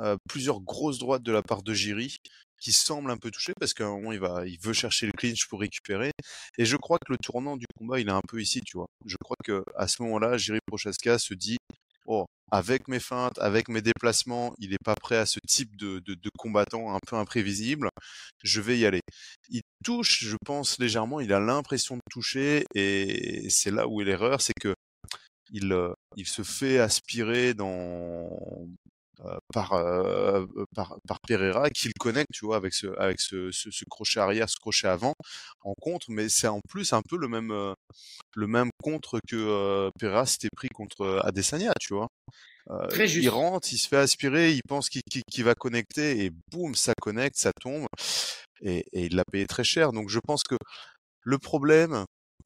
euh, 0.00 0.16
plusieurs 0.30 0.60
grosses 0.60 0.98
droites 0.98 1.22
de 1.22 1.32
la 1.32 1.42
part 1.42 1.62
de 1.62 1.74
Jiri, 1.74 2.16
qui 2.60 2.72
semble 2.72 3.10
un 3.10 3.16
peu 3.16 3.30
touché 3.30 3.52
parce 3.58 3.74
qu'à 3.74 3.86
un 3.86 3.90
moment 3.90 4.12
il 4.12 4.20
va, 4.20 4.46
il 4.46 4.58
veut 4.60 4.72
chercher 4.72 5.06
le 5.06 5.12
clinch 5.12 5.46
pour 5.48 5.60
récupérer. 5.60 6.10
Et 6.58 6.64
je 6.64 6.76
crois 6.76 6.98
que 6.98 7.12
le 7.12 7.18
tournant 7.18 7.56
du 7.56 7.66
combat, 7.76 8.00
il 8.00 8.08
est 8.08 8.12
un 8.12 8.22
peu 8.26 8.40
ici, 8.40 8.60
tu 8.60 8.76
vois. 8.76 8.86
Je 9.06 9.16
crois 9.22 9.36
que 9.44 9.64
à 9.76 9.88
ce 9.88 10.02
moment-là, 10.02 10.36
Jiri 10.38 10.58
Prochaska 10.66 11.18
se 11.18 11.34
dit, 11.34 11.58
oh, 12.06 12.26
avec 12.50 12.88
mes 12.88 13.00
feintes, 13.00 13.38
avec 13.38 13.68
mes 13.68 13.82
déplacements, 13.82 14.54
il 14.58 14.72
est 14.72 14.82
pas 14.84 14.94
prêt 14.94 15.16
à 15.16 15.26
ce 15.26 15.38
type 15.46 15.76
de, 15.76 16.00
de, 16.00 16.30
combattant 16.38 16.94
un 16.94 16.98
peu 17.06 17.16
imprévisible. 17.16 17.90
Je 18.42 18.60
vais 18.60 18.78
y 18.78 18.86
aller. 18.86 19.02
Il 19.50 19.62
touche, 19.84 20.24
je 20.24 20.36
pense 20.44 20.78
légèrement. 20.78 21.20
Il 21.20 21.32
a 21.32 21.40
l'impression 21.40 21.96
de 21.96 22.02
toucher, 22.10 22.64
et 22.74 23.48
c'est 23.50 23.70
là 23.70 23.86
où 23.86 24.00
est 24.00 24.04
l'erreur, 24.04 24.40
c'est 24.40 24.54
que 24.58 24.74
il, 25.50 25.72
euh, 25.72 25.92
il 26.16 26.26
se 26.26 26.42
fait 26.42 26.78
aspirer 26.78 27.54
dans 27.54 28.28
par, 29.52 29.72
euh, 29.74 30.46
par 30.74 30.96
par 31.08 31.18
Pereira 31.26 31.70
qu'il 31.70 31.92
connecte, 31.94 32.30
tu 32.32 32.46
vois, 32.46 32.56
avec 32.56 32.74
ce 32.74 32.86
avec 32.98 33.20
ce, 33.20 33.50
ce, 33.52 33.70
ce 33.70 33.84
crochet 33.90 34.20
arrière, 34.20 34.48
ce 34.48 34.56
crochet 34.60 34.86
avant 34.88 35.14
en 35.62 35.74
contre, 35.80 36.06
mais 36.10 36.28
c'est 36.28 36.48
en 36.48 36.60
plus 36.68 36.92
un 36.92 37.02
peu 37.08 37.16
le 37.18 37.28
même 37.28 37.50
euh, 37.50 37.74
le 38.36 38.46
même 38.46 38.70
contre 38.82 39.20
que 39.28 39.36
euh, 39.36 39.90
Pereira 39.98 40.26
s'était 40.26 40.50
pris 40.56 40.68
contre 40.68 41.20
Adesanya, 41.24 41.72
tu 41.80 41.94
vois? 41.94 42.08
Euh, 42.70 42.86
Très 42.88 43.08
juste. 43.08 43.24
il 43.24 43.28
rentre, 43.30 43.72
il 43.72 43.78
se 43.78 43.88
fait 43.88 43.96
aspirer, 43.96 44.52
il 44.52 44.62
pense 44.68 44.88
qu'il 44.90 45.44
va 45.44 45.54
connecter 45.54 46.24
et 46.24 46.30
boum, 46.52 46.74
ça 46.74 46.92
connecte, 47.00 47.36
ça 47.38 47.52
tombe. 47.60 47.86
et, 48.62 48.84
et 48.92 49.06
il 49.06 49.16
l'a 49.16 49.24
payé 49.30 49.46
très 49.46 49.64
cher. 49.64 49.92
Donc 49.92 50.08
je 50.10 50.18
pense 50.20 50.42
que 50.42 50.56
le 51.22 51.38
problème 51.38 52.04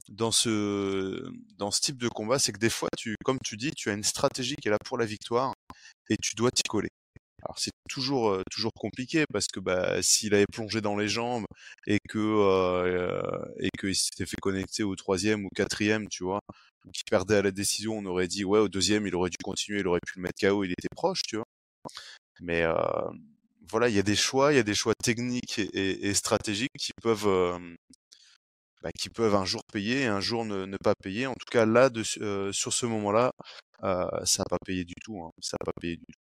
dans 0.09 0.31
ce 0.31 1.29
dans 1.57 1.71
ce 1.71 1.81
type 1.81 1.97
de 1.97 2.09
combat, 2.09 2.39
c'est 2.39 2.51
que 2.51 2.59
des 2.59 2.69
fois, 2.69 2.89
tu, 2.97 3.15
comme 3.23 3.37
tu 3.43 3.57
dis, 3.57 3.71
tu 3.71 3.89
as 3.89 3.93
une 3.93 4.03
stratégie 4.03 4.55
qui 4.55 4.67
est 4.67 4.71
là 4.71 4.77
pour 4.85 4.97
la 4.97 5.05
victoire 5.05 5.53
et 6.09 6.17
tu 6.21 6.35
dois 6.35 6.51
t'y 6.51 6.63
coller. 6.63 6.89
Alors 7.43 7.59
c'est 7.59 7.71
toujours 7.89 8.41
toujours 8.51 8.71
compliqué 8.73 9.25
parce 9.31 9.47
que 9.47 9.59
bah, 9.59 10.01
s'il 10.01 10.33
avait 10.33 10.45
plongé 10.51 10.81
dans 10.81 10.95
les 10.95 11.09
jambes 11.09 11.45
et 11.87 11.99
que 12.09 13.21
qu'il 13.79 13.95
s'était 13.95 14.25
fait 14.25 14.39
connecter 14.41 14.83
au 14.83 14.95
troisième 14.95 15.45
ou 15.45 15.49
quatrième, 15.55 16.07
tu 16.09 16.23
vois, 16.23 16.39
ou 16.85 16.91
qu'il 16.91 17.03
perdait 17.09 17.35
à 17.35 17.41
la 17.41 17.51
décision, 17.51 17.97
on 17.97 18.05
aurait 18.05 18.27
dit 18.27 18.45
ouais 18.45 18.59
au 18.59 18.69
deuxième 18.69 19.07
il 19.07 19.15
aurait 19.15 19.29
dû 19.29 19.37
continuer, 19.43 19.79
il 19.81 19.87
aurait 19.87 19.99
pu 20.05 20.19
le 20.19 20.23
mettre 20.23 20.39
KO, 20.39 20.63
il 20.63 20.71
était 20.71 20.87
proche, 20.95 21.21
tu 21.27 21.35
vois. 21.37 21.45
Mais 22.41 22.63
voilà, 23.69 23.89
il 23.89 23.95
y 23.95 23.99
a 23.99 24.03
des 24.03 24.15
choix, 24.15 24.53
il 24.53 24.55
y 24.57 24.59
a 24.59 24.63
des 24.63 24.75
choix 24.75 24.93
techniques 25.03 25.59
et, 25.73 26.13
stratégiques 26.13 26.71
qui 26.79 26.91
peuvent 27.01 27.27
bah, 28.83 28.91
qui 28.99 29.09
peuvent 29.09 29.35
un 29.35 29.45
jour 29.45 29.61
payer 29.71 30.01
et 30.01 30.05
un 30.07 30.19
jour 30.19 30.45
ne, 30.45 30.65
ne 30.65 30.77
pas 30.77 30.93
payer. 31.01 31.25
En 31.27 31.33
tout 31.33 31.47
cas 31.49 31.65
là, 31.65 31.89
de, 31.89 32.03
euh, 32.21 32.51
sur 32.51 32.73
ce 32.73 32.85
moment-là, 32.85 33.31
euh, 33.83 34.05
ça 34.25 34.43
n'a 34.43 34.45
pas 34.49 34.57
payé 34.65 34.83
du 34.85 34.93
tout. 35.03 35.19
Hein. 35.23 35.31
Ça 35.41 35.57
n'a 35.59 35.65
pas 35.65 35.79
payé 35.81 35.95
du 35.97 36.05
tout. 36.05 36.19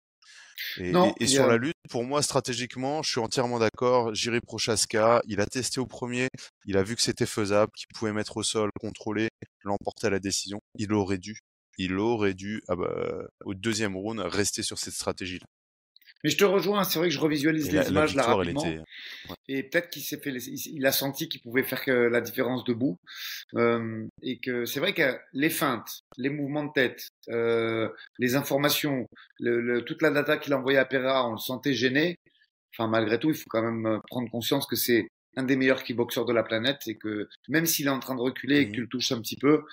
Et, 0.83 0.91
Non, 0.91 1.05
et- 1.05 1.09
et 1.09 1.13
il 1.21 1.27
y 1.27 1.33
sur 1.33 1.43
a- 1.43 1.47
la 1.47 1.57
lutte, 1.57 1.75
pour 1.89 2.03
moi, 2.03 2.23
stratégiquement, 2.23 3.03
je 3.03 3.11
suis 3.11 3.19
entièrement 3.19 3.59
d'accord. 3.59 4.13
Jiri 4.15 4.39
Prochaska, 4.41 5.21
il 5.27 5.39
a 5.39 5.45
testé 5.45 5.79
au 5.79 5.85
premier, 5.85 6.29
il 6.65 6.77
a 6.77 6.83
vu 6.83 6.95
que 6.95 7.01
c'était 7.03 7.27
faisable, 7.27 7.71
qu'il 7.77 7.87
pouvait 7.93 8.11
mettre 8.11 8.37
au 8.37 8.43
sol, 8.43 8.71
contrôler, 8.79 9.29
l'emporter 9.63 10.07
à 10.07 10.09
la 10.09 10.19
décision. 10.19 10.59
Il 10.79 10.93
aurait 10.93 11.19
dû, 11.19 11.37
il 11.77 11.93
aurait 11.99 12.33
dû, 12.33 12.63
ah 12.67 12.75
bah, 12.75 12.91
au 13.45 13.53
deuxième 13.53 13.95
round, 13.95 14.19
rester 14.19 14.63
sur 14.63 14.79
cette 14.79 14.95
stratégie-là. 14.95 15.45
Mais 16.23 16.29
je 16.29 16.37
te 16.37 16.43
rejoins, 16.43 16.83
c'est 16.83 16.99
vrai 16.99 17.09
que 17.09 17.13
je 17.13 17.19
revisualise 17.19 17.69
Et 17.69 17.71
les 17.71 17.77
la, 17.77 17.83
la 17.83 17.89
images 17.89 18.15
là 18.15 18.23
victoire, 18.23 18.41
elle 18.41 18.49
rapidement. 18.49 18.61
était. 18.71 18.79
Et 19.47 19.63
peut-être 19.63 19.89
qu'il 19.89 20.03
s'est 20.03 20.17
fait, 20.19 20.31
il 20.31 20.77
il 20.77 20.85
a 20.85 20.91
senti 20.91 21.29
qu'il 21.29 21.41
pouvait 21.41 21.63
faire 21.63 21.83
que 21.83 21.91
la 21.91 22.21
différence 22.21 22.63
debout. 22.65 22.97
Euh, 23.55 24.05
et 24.21 24.39
que 24.39 24.65
c'est 24.65 24.79
vrai 24.79 24.93
que 24.93 25.17
les 25.33 25.49
feintes, 25.49 26.01
les 26.17 26.29
mouvements 26.29 26.65
de 26.65 26.73
tête, 26.73 27.07
euh, 27.29 27.89
les 28.19 28.35
informations, 28.35 29.05
le, 29.39 29.61
le- 29.61 29.83
toute 29.85 30.01
la 30.01 30.11
data 30.11 30.37
qu'il 30.37 30.53
a 30.53 30.57
envoyée 30.59 30.79
à 30.79 30.85
Pereira, 30.85 31.27
on 31.27 31.33
le 31.33 31.37
sentait 31.37 31.73
gêné. 31.73 32.17
Enfin, 32.77 32.87
malgré 32.89 33.19
tout, 33.19 33.29
il 33.29 33.35
faut 33.35 33.49
quand 33.49 33.63
même 33.63 33.85
euh, 33.85 33.99
prendre 34.09 34.29
conscience 34.29 34.67
que 34.67 34.75
c'est 34.75 35.07
un 35.37 35.43
des 35.43 35.55
meilleurs 35.55 35.83
kickboxers 35.83 36.25
de 36.25 36.33
la 36.33 36.43
planète 36.43 36.81
et 36.87 36.97
que 36.97 37.27
même 37.49 37.65
s'il 37.65 37.87
est 37.87 37.91
en 37.91 37.99
train 37.99 38.15
de 38.15 38.21
reculer 38.21 38.57
et 38.59 38.65
que 38.67 38.71
Mhm. 38.71 38.73
tu 38.73 38.81
le 38.81 38.87
touches 38.87 39.11
un 39.11 39.21
petit 39.21 39.37
peu, 39.37 39.63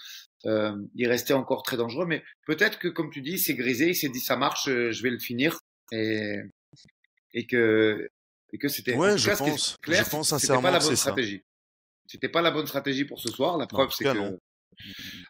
euh, 0.47 0.77
il 0.95 1.09
restait 1.09 1.33
encore 1.35 1.63
très 1.63 1.77
dangereux. 1.77 2.07
Mais 2.07 2.23
peut-être 2.47 2.79
que, 2.79 2.89
comme 2.89 3.11
tu 3.11 3.23
dis, 3.23 3.39
c'est 3.39 3.55
grisé, 3.55 3.89
il 3.91 3.95
s'est 3.97 4.09
dit 4.11 4.21
ça 4.21 4.37
marche, 4.37 4.69
euh, 4.69 4.93
je 4.93 5.03
vais 5.03 5.11
le 5.11 5.19
finir. 5.19 5.59
Et, 5.93 6.37
et 7.33 7.47
que, 7.47 8.09
et 8.53 8.59
que 8.59 8.69
c'était. 8.69 8.95
Ouais, 8.95 9.17
je 9.19 9.31
pense, 9.31 9.77
clair, 9.83 10.05
je 10.05 10.11
pense 10.11 10.29
c'était 10.29 10.41
sincèrement 10.41 10.63
pas 10.63 10.71
la 10.71 10.79
bonne 10.79 10.97
stratégie. 10.97 11.43
C'était 12.07 12.29
pas 12.29 12.43
la 12.43 12.51
bonne 12.51 12.67
stratégie 12.67 13.05
pour 13.05 13.21
ce 13.21 13.31
soir. 13.31 13.57
La 13.59 13.67
preuve, 13.67 13.91
c'est 13.93 14.05
que. 14.05 14.11
non. 14.13 14.39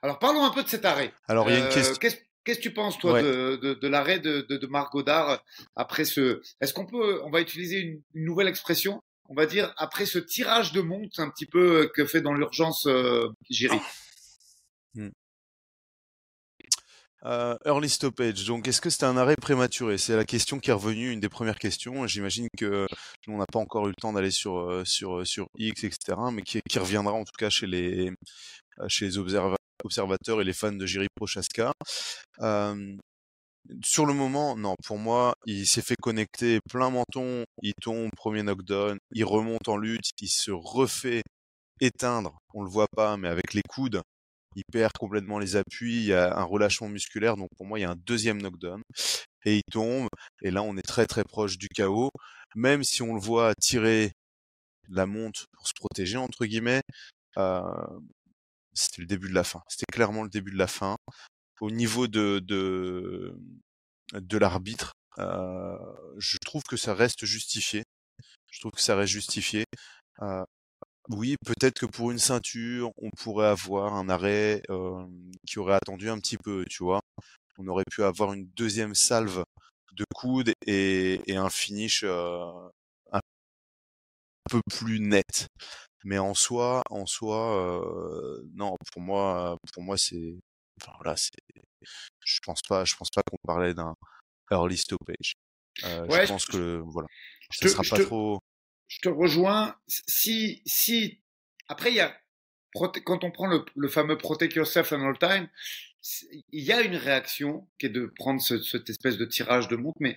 Alors, 0.02 0.18
parlons 0.18 0.44
un 0.44 0.50
peu 0.50 0.62
de 0.62 0.68
cet 0.68 0.84
arrêt. 0.84 1.12
Alors, 1.28 1.48
il 1.50 1.54
y 1.54 1.56
a 1.56 1.60
une 1.60 1.66
Euh, 1.66 1.70
question. 1.72 1.94
Qu'est-ce 1.96 2.16
qu'est-ce 2.44 2.58
que 2.58 2.62
tu 2.62 2.72
penses, 2.72 2.98
toi, 2.98 3.12
Ouais. 3.14 3.22
de, 3.22 3.56
de, 3.56 3.74
de 3.74 3.88
l'arrêt 3.88 4.18
de, 4.20 4.40
de, 4.48 4.56
de 4.56 4.66
Marc 4.66 4.92
Godard 4.92 5.42
après 5.76 6.04
ce. 6.04 6.40
Est-ce 6.60 6.72
qu'on 6.74 6.86
peut. 6.86 7.20
On 7.24 7.30
va 7.30 7.40
utiliser 7.40 7.78
une, 7.80 8.02
une 8.14 8.24
nouvelle 8.24 8.48
expression 8.48 9.00
On 9.28 9.34
va 9.34 9.46
dire 9.46 9.72
après 9.76 10.06
ce 10.06 10.18
tirage 10.18 10.72
de 10.72 10.80
monte 10.80 11.18
un 11.18 11.30
petit 11.30 11.46
peu 11.46 11.82
euh, 11.82 11.88
que 11.94 12.04
fait 12.06 12.20
dans 12.22 12.32
l'urgence 12.34 12.86
euh, 12.86 13.28
Giry. 13.50 13.78
Euh, 17.26 17.56
early 17.64 17.88
stoppage. 17.88 18.44
Donc, 18.44 18.68
est-ce 18.68 18.82
que 18.82 18.90
c'était 18.90 19.06
un 19.06 19.16
arrêt 19.16 19.36
prématuré? 19.36 19.96
C'est 19.96 20.14
la 20.16 20.26
question 20.26 20.58
qui 20.58 20.68
est 20.70 20.74
revenue, 20.74 21.10
une 21.10 21.20
des 21.20 21.30
premières 21.30 21.58
questions. 21.58 22.06
J'imagine 22.06 22.48
que 22.58 22.86
on 23.28 23.38
n'a 23.38 23.46
pas 23.50 23.58
encore 23.58 23.86
eu 23.86 23.90
le 23.90 23.94
temps 23.94 24.12
d'aller 24.12 24.30
sur 24.30 24.58
euh, 24.58 24.84
sur 24.84 25.20
euh, 25.20 25.24
sur 25.24 25.46
X, 25.58 25.84
etc. 25.84 26.18
Mais 26.32 26.42
qui, 26.42 26.60
qui 26.68 26.78
reviendra 26.78 27.14
en 27.14 27.24
tout 27.24 27.32
cas 27.38 27.48
chez 27.48 27.66
les 27.66 28.10
euh, 28.80 28.88
chez 28.88 29.06
les 29.06 29.18
observa- 29.18 29.56
observateurs 29.84 30.40
et 30.42 30.44
les 30.44 30.52
fans 30.52 30.72
de 30.72 30.84
Jiri 30.84 31.06
Prochaska. 31.16 31.72
Euh, 32.40 32.96
sur 33.82 34.04
le 34.04 34.12
moment, 34.12 34.56
non. 34.56 34.74
Pour 34.84 34.98
moi, 34.98 35.34
il 35.46 35.66
s'est 35.66 35.80
fait 35.82 35.96
connecter 35.96 36.58
plein 36.70 36.90
menton. 36.90 37.44
Il 37.62 37.72
tombe, 37.80 38.10
premier 38.14 38.42
knockdown. 38.42 38.98
Il 39.12 39.24
remonte 39.24 39.68
en 39.68 39.78
lutte. 39.78 40.10
Il 40.20 40.28
se 40.28 40.50
refait 40.50 41.22
éteindre. 41.80 42.36
On 42.52 42.62
le 42.62 42.68
voit 42.68 42.88
pas, 42.94 43.16
mais 43.16 43.28
avec 43.28 43.54
les 43.54 43.62
coudes 43.66 44.02
il 44.54 44.64
perd 44.72 44.92
complètement 44.98 45.38
les 45.38 45.56
appuis, 45.56 45.96
il 45.96 46.04
y 46.06 46.12
a 46.12 46.36
un 46.36 46.44
relâchement 46.44 46.88
musculaire, 46.88 47.36
donc 47.36 47.48
pour 47.56 47.66
moi 47.66 47.78
il 47.78 47.82
y 47.82 47.84
a 47.84 47.90
un 47.90 47.96
deuxième 47.96 48.40
knockdown, 48.40 48.82
et 49.44 49.56
il 49.56 49.62
tombe, 49.70 50.08
et 50.42 50.50
là 50.50 50.62
on 50.62 50.76
est 50.76 50.82
très 50.82 51.06
très 51.06 51.24
proche 51.24 51.58
du 51.58 51.68
chaos, 51.68 52.10
même 52.54 52.84
si 52.84 53.02
on 53.02 53.14
le 53.14 53.20
voit 53.20 53.54
tirer 53.60 54.12
la 54.88 55.06
monte 55.06 55.46
pour 55.52 55.66
se 55.66 55.72
protéger, 55.74 56.16
entre 56.16 56.44
guillemets, 56.46 56.82
euh, 57.38 57.62
c'était 58.74 59.02
le 59.02 59.06
début 59.06 59.28
de 59.28 59.34
la 59.34 59.44
fin, 59.44 59.62
c'était 59.68 59.90
clairement 59.92 60.22
le 60.22 60.30
début 60.30 60.52
de 60.52 60.58
la 60.58 60.66
fin. 60.66 60.96
Au 61.60 61.70
niveau 61.70 62.08
de, 62.08 62.40
de, 62.40 63.38
de 64.12 64.38
l'arbitre, 64.38 64.92
euh, 65.18 65.78
je 66.18 66.36
trouve 66.44 66.62
que 66.64 66.76
ça 66.76 66.94
reste 66.94 67.24
justifié, 67.24 67.84
je 68.50 68.60
trouve 68.60 68.72
que 68.72 68.80
ça 68.80 68.96
reste 68.96 69.12
justifié. 69.12 69.64
Euh, 70.22 70.44
oui, 71.10 71.36
peut-être 71.44 71.78
que 71.80 71.86
pour 71.86 72.10
une 72.10 72.18
ceinture, 72.18 72.90
on 72.96 73.10
pourrait 73.10 73.46
avoir 73.48 73.94
un 73.94 74.08
arrêt 74.08 74.62
euh, 74.70 75.06
qui 75.46 75.58
aurait 75.58 75.74
attendu 75.74 76.08
un 76.10 76.18
petit 76.18 76.38
peu, 76.38 76.64
tu 76.68 76.82
vois? 76.82 77.00
On 77.58 77.68
aurait 77.68 77.84
pu 77.90 78.04
avoir 78.04 78.32
une 78.34 78.46
deuxième 78.56 78.94
salve 78.94 79.44
de 79.94 80.04
coude 80.14 80.52
et, 80.66 81.20
et 81.26 81.36
un 81.36 81.50
finish 81.50 82.04
euh, 82.04 82.44
un 83.12 83.20
peu 84.50 84.60
plus 84.70 85.00
net. 85.00 85.48
Mais 86.04 86.18
en 86.18 86.34
soi, 86.34 86.82
en 86.90 87.06
soi, 87.06 87.82
euh, 87.82 88.42
non, 88.54 88.76
pour 88.92 89.02
moi, 89.02 89.58
pour 89.72 89.82
moi, 89.82 89.98
c'est, 89.98 90.36
enfin 90.82 90.92
voilà, 91.02 91.16
c'est, 91.16 91.30
je 92.24 92.40
pense 92.44 92.62
pas, 92.62 92.84
je 92.84 92.96
pense 92.96 93.10
pas 93.10 93.22
qu'on 93.22 93.38
parlait 93.46 93.74
d'un 93.74 93.94
early 94.52 94.78
stoppage. 94.78 95.34
Euh, 95.84 96.06
Ouais, 96.08 96.26
je 96.26 96.32
pense 96.32 96.46
que 96.46 96.82
voilà, 96.86 97.08
ça 97.52 97.68
sera 97.68 97.84
pas 97.84 97.98
trop. 98.00 98.40
Je 98.94 99.00
te 99.00 99.08
rejoins. 99.08 99.76
Si, 99.88 100.62
si, 100.66 101.20
après, 101.68 101.90
il 101.90 101.96
y 101.96 102.00
a, 102.00 102.16
quand 103.04 103.24
on 103.24 103.30
prend 103.30 103.48
le, 103.74 103.88
fameux 103.88 104.16
Protect 104.16 104.54
Yourself 104.54 104.92
and 104.92 105.02
All 105.02 105.18
Time, 105.18 105.48
il 106.52 106.64
y 106.64 106.72
a 106.72 106.82
une 106.82 106.96
réaction 106.96 107.66
qui 107.78 107.86
est 107.86 107.90
de 107.90 108.12
prendre 108.16 108.40
ce- 108.40 108.62
cette 108.62 108.88
espèce 108.90 109.16
de 109.16 109.24
tirage 109.24 109.68
de 109.68 109.76
montre, 109.76 109.96
mais 110.00 110.16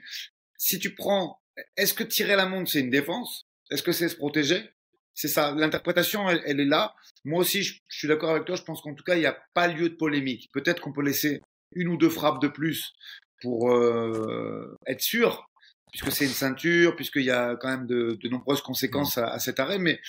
si 0.58 0.80
tu 0.80 0.94
prends, 0.94 1.42
est-ce 1.76 1.94
que 1.94 2.04
tirer 2.04 2.36
la 2.36 2.46
montre, 2.46 2.70
c'est 2.70 2.82
une 2.82 2.90
défense? 2.90 3.48
Est-ce 3.72 3.84
que 3.84 3.92
c'est 3.92 4.10
se 4.10 4.16
protéger? 4.16 4.70
C'est 5.14 5.28
ça. 5.28 5.54
L'interprétation, 5.56 6.30
elle, 6.30 6.60
est 6.60 6.66
là. 6.66 6.94
Moi 7.26 7.42
aussi, 7.42 7.64
je, 7.64 7.80
je 7.88 7.98
suis 7.98 8.08
d'accord 8.08 8.30
avec 8.30 8.46
toi. 8.46 8.56
Je 8.56 8.62
pense 8.62 8.82
qu'en 8.82 8.94
tout 8.94 9.04
cas, 9.04 9.16
il 9.16 9.22
n'y 9.22 9.26
a 9.26 9.38
pas 9.56 9.68
lieu 9.68 9.90
de 9.90 9.96
polémique. 9.96 10.50
Peut-être 10.54 10.80
qu'on 10.82 10.94
peut 10.94 11.02
laisser 11.02 11.42
une 11.74 11.88
ou 11.88 11.98
deux 11.98 12.10
frappes 12.10 12.42
de 12.42 12.48
plus 12.48 12.94
pour 13.42 13.72
euh, 13.72 14.76
être 14.86 15.02
sûr, 15.02 15.50
puisque 15.92 16.12
c'est 16.12 16.26
une 16.26 16.32
ceinture, 16.32 16.96
puisqu'il 16.96 17.24
y 17.24 17.32
a 17.32 17.56
quand 17.56 17.70
même 17.70 17.88
de, 17.88 18.18
de 18.22 18.30
nombreuses 18.30 18.62
conséquences 18.62 19.18
à, 19.18 19.28
à 19.28 19.40
cet 19.40 19.60
arrêt. 19.60 19.80
Mais 19.80 20.00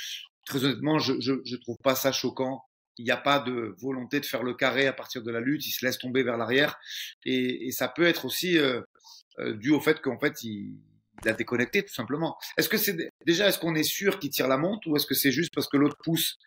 très 0.47 0.65
honnêtement, 0.65 0.99
je, 0.99 1.15
je, 1.21 1.35
je 1.45 1.57
trouve 1.57 1.77
pas 1.83 1.95
ça 1.95 2.13
choquant. 2.13 2.63
Il 2.97 3.05
n'y 3.05 3.13
a 3.13 3.17
pas 3.17 3.39
de 3.39 3.77
volonté 3.81 4.19
de 4.19 4.27
faire 4.27 4.43
le 4.43 4.55
carré 4.55 4.87
à 4.89 4.93
partir 4.93 5.23
de 5.23 5.31
la 5.31 5.41
lutte. 5.41 5.65
Il 5.67 5.71
se 5.71 5.85
laisse 5.87 5.99
tomber 5.99 6.25
vers 6.25 6.37
l'arrière, 6.37 6.79
et, 7.25 7.69
et 7.69 7.71
ça 7.71 7.89
peut 7.89 8.03
être 8.03 8.25
aussi 8.25 8.59
euh, 8.59 8.81
euh, 9.39 9.55
dû 9.55 9.71
au 9.71 9.81
fait 9.81 10.01
qu'en 10.01 10.19
fait 10.19 10.43
il, 10.43 10.81
il 11.23 11.29
a 11.29 11.33
déconnecté 11.33 11.85
tout 11.85 11.95
simplement. 11.95 12.37
Est-ce 12.57 12.69
que 12.69 12.77
c'est 12.77 12.97
déjà 13.25 13.49
est-ce 13.49 13.61
qu'on 13.61 13.77
est 13.77 13.85
sûr 13.85 14.19
qu'il 14.19 14.31
tire 14.31 14.49
la 14.49 14.57
montre 14.57 14.89
ou 14.89 14.97
est-ce 14.97 15.07
que 15.07 15.15
c'est 15.15 15.31
juste 15.31 15.55
parce 15.55 15.69
que 15.69 15.77
l'autre 15.77 15.97
pousse 16.03 16.39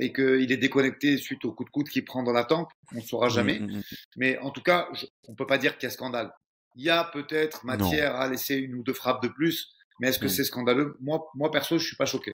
et 0.00 0.12
qu'il 0.12 0.50
est 0.50 0.56
déconnecté 0.56 1.16
suite 1.16 1.44
au 1.44 1.52
coup 1.52 1.64
de 1.64 1.70
coude 1.70 1.88
qu'il 1.88 2.04
prend 2.04 2.24
dans 2.24 2.32
la 2.32 2.44
tempe? 2.44 2.70
On 2.92 2.96
ne 2.96 3.02
saura 3.02 3.28
jamais. 3.28 3.60
Mm, 3.60 3.66
mm, 3.66 3.76
mm. 3.76 3.82
Mais 4.16 4.38
en 4.38 4.50
tout 4.50 4.62
cas, 4.62 4.88
je, 4.94 5.06
on 5.28 5.34
peut 5.36 5.46
pas 5.46 5.58
dire 5.58 5.78
qu'il 5.78 5.86
y 5.86 5.90
a 5.90 5.90
scandale. 5.90 6.32
Il 6.76 6.84
y 6.84 6.90
a 6.90 7.04
peut-être 7.04 7.64
matière 7.64 8.16
à 8.16 8.28
laisser 8.28 8.56
une 8.56 8.74
ou 8.76 8.82
deux 8.82 8.92
frappes 8.94 9.22
de 9.22 9.28
plus, 9.28 9.70
mais 10.00 10.08
est-ce 10.08 10.18
que 10.18 10.26
Mm. 10.26 10.28
c'est 10.28 10.44
scandaleux? 10.44 10.96
Moi, 11.00 11.20
moi 11.34 11.50
perso, 11.50 11.78
je 11.78 11.86
suis 11.86 11.96
pas 11.96 12.06
choqué. 12.06 12.32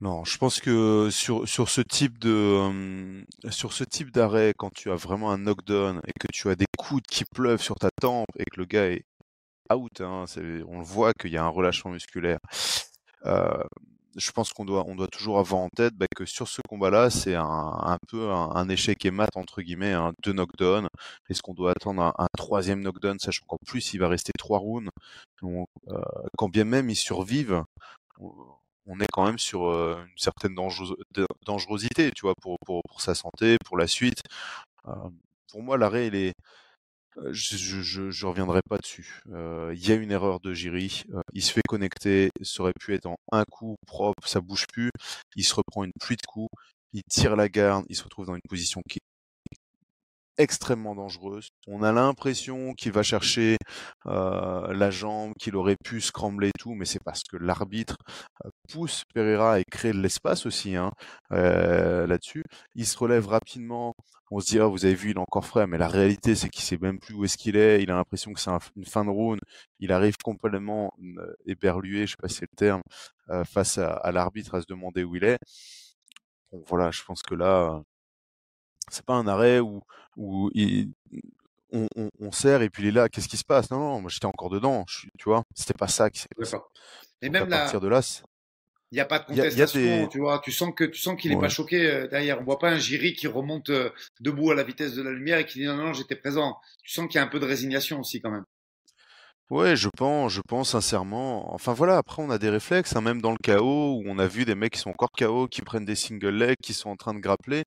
Non, 0.00 0.24
je 0.24 0.36
pense 0.36 0.60
que 0.60 1.08
sur, 1.10 1.48
sur 1.48 1.70
ce 1.70 1.80
type 1.80 2.18
de 2.18 2.28
euh, 2.30 3.22
sur 3.50 3.72
ce 3.72 3.82
type 3.82 4.10
d'arrêt, 4.12 4.52
quand 4.56 4.70
tu 4.74 4.90
as 4.90 4.94
vraiment 4.94 5.30
un 5.32 5.38
knockdown 5.38 6.00
et 6.06 6.12
que 6.20 6.26
tu 6.32 6.50
as 6.50 6.54
des 6.54 6.66
coudes 6.76 7.06
qui 7.06 7.24
pleuvent 7.24 7.62
sur 7.62 7.76
ta 7.76 7.88
tempe 8.00 8.26
et 8.38 8.44
que 8.44 8.60
le 8.60 8.66
gars 8.66 8.90
est 8.90 9.04
out, 9.72 10.00
hein, 10.02 10.24
on 10.68 10.78
le 10.80 10.84
voit 10.84 11.12
qu'il 11.14 11.32
y 11.32 11.38
a 11.38 11.44
un 11.44 11.48
relâchement 11.48 11.92
musculaire. 11.92 12.38
euh, 13.26 13.62
je 14.16 14.30
pense 14.32 14.52
qu'on 14.52 14.64
doit 14.64 14.84
on 14.86 14.96
doit 14.96 15.08
toujours 15.08 15.38
avoir 15.38 15.60
en 15.60 15.68
tête 15.68 15.94
bah, 15.94 16.06
que 16.14 16.24
sur 16.24 16.48
ce 16.48 16.60
combat-là, 16.68 17.10
c'est 17.10 17.34
un, 17.34 17.98
peu 18.08 18.30
un, 18.30 18.68
échec 18.68 19.04
et 19.04 19.10
mat 19.10 19.30
entre 19.36 19.62
guillemets, 19.62 19.92
hein, 19.92 20.12
deux 20.24 20.32
knockdowns. 20.32 20.88
Est-ce 21.28 21.42
qu'on 21.42 21.54
doit 21.54 21.72
attendre 21.72 22.14
un, 22.18 22.26
troisième 22.36 22.80
knockdown, 22.80 23.18
sachant 23.18 23.44
qu'en 23.46 23.58
plus 23.66 23.94
il 23.94 23.98
va 24.00 24.08
rester 24.08 24.32
trois 24.38 24.58
rounds? 24.58 24.90
Euh, 25.44 26.02
quand 26.36 26.48
bien 26.48 26.64
même 26.64 26.90
ils 26.90 26.96
survivent, 26.96 27.62
on- 28.18 29.00
est 29.00 29.06
quand 29.12 29.26
même 29.26 29.38
sur 29.38 29.66
euh, 29.68 30.02
une 30.08 30.18
certaine 30.18 30.54
dangerosité, 30.54 32.10
tu 32.12 32.22
vois, 32.22 32.34
pour 32.40 32.58
sa 33.00 33.14
santé, 33.14 33.56
pour 33.64 33.76
la 33.76 33.86
suite. 33.86 34.22
Euh, 34.88 34.92
pour 35.50 35.62
moi, 35.62 35.78
l'arrêt, 35.78 36.08
il 36.08 36.14
est, 36.14 36.34
je, 37.30 37.56
je, 37.56 38.10
je, 38.10 38.26
reviendrai 38.26 38.60
pas 38.68 38.78
dessus. 38.78 39.22
Il 39.26 39.88
y 39.88 39.92
a 39.92 39.94
une 39.94 40.12
erreur 40.12 40.40
de 40.40 40.52
Jiri. 40.52 41.04
il 41.32 41.42
se 41.42 41.52
fait 41.52 41.62
connecter. 41.68 42.30
Ça 42.42 42.62
aurait 42.62 42.72
pu 42.78 42.94
être 42.94 43.06
en 43.06 43.16
un 43.32 43.44
coup 43.44 43.76
propre. 43.86 44.26
Ça 44.28 44.40
bouge 44.40 44.66
plus. 44.72 44.90
Il 45.36 45.44
se 45.44 45.54
reprend 45.54 45.84
une 45.84 45.92
pluie 46.00 46.16
de 46.16 46.26
coups. 46.26 46.50
Il 46.92 47.02
tire 47.10 47.36
la 47.36 47.48
garde. 47.48 47.84
Il 47.88 47.96
se 47.96 48.04
retrouve 48.04 48.26
dans 48.26 48.34
une 48.34 48.40
position 48.48 48.82
qui 48.88 48.98
extrêmement 50.38 50.94
dangereuse. 50.94 51.48
On 51.66 51.82
a 51.82 51.92
l'impression 51.92 52.74
qu'il 52.74 52.92
va 52.92 53.02
chercher 53.02 53.56
euh, 54.06 54.72
la 54.72 54.90
jambe, 54.90 55.32
qu'il 55.38 55.56
aurait 55.56 55.76
pu 55.82 56.00
scrambler 56.00 56.50
tout, 56.58 56.74
mais 56.74 56.84
c'est 56.84 57.02
parce 57.02 57.22
que 57.22 57.36
l'arbitre 57.36 57.96
euh, 58.44 58.50
pousse 58.68 59.04
Pereira 59.14 59.60
et 59.60 59.64
crée 59.70 59.92
de 59.92 60.00
l'espace 60.00 60.46
aussi 60.46 60.76
hein, 60.76 60.92
euh, 61.32 62.06
là-dessus. 62.06 62.44
Il 62.74 62.86
se 62.86 62.98
relève 62.98 63.26
rapidement. 63.28 63.94
On 64.30 64.40
se 64.40 64.46
dit, 64.46 64.58
ah, 64.58 64.66
vous 64.66 64.84
avez 64.84 64.94
vu, 64.94 65.10
il 65.10 65.16
est 65.16 65.20
encore 65.20 65.46
frais, 65.46 65.66
mais 65.66 65.78
la 65.78 65.88
réalité, 65.88 66.34
c'est 66.34 66.48
qu'il 66.48 66.64
sait 66.64 66.78
même 66.80 66.98
plus 66.98 67.14
où 67.14 67.24
est-ce 67.24 67.36
qu'il 67.38 67.56
est. 67.56 67.82
Il 67.82 67.90
a 67.90 67.94
l'impression 67.94 68.32
que 68.32 68.40
c'est 68.40 68.50
une 68.76 68.84
fin 68.84 69.04
de 69.04 69.10
round. 69.10 69.40
Il 69.78 69.92
arrive 69.92 70.16
complètement 70.16 70.92
éberlué, 71.46 72.06
je 72.06 72.12
sais 72.12 72.16
pas 72.20 72.28
si 72.28 72.36
c'est 72.36 72.48
le 72.50 72.56
terme, 72.56 72.82
face 73.44 73.78
à, 73.78 73.92
à 73.92 74.10
l'arbitre 74.12 74.54
à 74.56 74.60
se 74.60 74.66
demander 74.66 75.04
où 75.04 75.14
il 75.16 75.24
est. 75.24 75.38
Bon, 76.50 76.62
voilà, 76.66 76.90
je 76.90 77.02
pense 77.04 77.22
que 77.22 77.34
là, 77.34 77.82
c'est 78.90 79.04
pas 79.04 79.14
un 79.14 79.26
arrêt 79.26 79.60
où, 79.60 79.80
où 80.16 80.50
on, 81.72 81.86
on, 81.96 82.10
on, 82.20 82.32
sert 82.32 82.62
et 82.62 82.70
puis 82.70 82.84
il 82.84 82.88
est 82.88 82.92
là, 82.92 83.08
qu'est-ce 83.08 83.28
qui 83.28 83.36
se 83.36 83.44
passe? 83.44 83.70
Non, 83.70 83.78
non, 83.78 84.00
moi 84.00 84.10
j'étais 84.10 84.26
encore 84.26 84.50
dedans, 84.50 84.84
je, 84.88 85.08
tu 85.18 85.28
vois, 85.28 85.42
c'était 85.54 85.74
pas 85.74 85.88
ça 85.88 86.10
qui 86.10 86.20
s'est 86.20 86.28
passé. 86.36 86.56
Et 87.22 87.28
même 87.28 87.52
à 87.52 87.58
partir 87.58 87.80
de 87.80 87.88
là, 87.88 88.00
il 88.92 88.94
n'y 88.94 89.00
a 89.00 89.04
pas 89.04 89.18
de 89.18 89.26
contestation, 89.26 90.08
tu 90.08 90.18
vois. 90.18 90.40
Tu 90.44 90.52
sens 90.52 90.72
que 90.74 90.84
tu 90.84 91.00
sens 91.00 91.20
qu'il 91.20 91.32
n'est 91.32 91.40
pas 91.40 91.48
choqué 91.48 91.90
euh, 91.90 92.06
derrière. 92.06 92.40
On 92.40 92.44
voit 92.44 92.58
pas 92.58 92.70
un 92.70 92.78
Jiri 92.78 93.14
qui 93.14 93.26
remonte 93.26 93.70
euh, 93.70 93.90
debout 94.20 94.50
à 94.50 94.54
la 94.54 94.62
vitesse 94.62 94.94
de 94.94 95.02
la 95.02 95.10
lumière 95.10 95.38
et 95.38 95.46
qui 95.46 95.58
dit 95.58 95.66
non, 95.66 95.76
non, 95.76 95.92
j'étais 95.92 96.16
présent. 96.16 96.56
Tu 96.82 96.92
sens 96.92 97.06
qu'il 97.08 97.16
y 97.16 97.18
a 97.18 97.24
un 97.24 97.28
peu 97.28 97.40
de 97.40 97.46
résignation 97.46 98.00
aussi 98.00 98.20
quand 98.20 98.30
même. 98.30 98.44
Ouais, 99.48 99.76
je 99.76 99.88
pense, 99.88 100.32
je 100.32 100.40
pense 100.40 100.70
sincèrement. 100.70 101.54
Enfin 101.54 101.72
voilà, 101.72 101.98
après 101.98 102.20
on 102.20 102.30
a 102.30 102.38
des 102.38 102.50
réflexes, 102.50 102.96
hein, 102.96 103.00
même 103.00 103.22
dans 103.22 103.30
le 103.30 103.36
chaos 103.40 103.94
où 103.96 104.02
on 104.06 104.18
a 104.18 104.26
vu 104.26 104.44
des 104.44 104.56
mecs 104.56 104.72
qui 104.72 104.80
sont 104.80 104.90
encore 104.90 105.12
KO, 105.16 105.46
qui 105.46 105.62
prennent 105.62 105.84
des 105.84 105.94
single 105.94 106.30
legs, 106.30 106.56
qui 106.60 106.74
sont 106.74 106.90
en 106.90 106.96
train 106.96 107.14
de 107.14 107.20
grappler, 107.20 107.62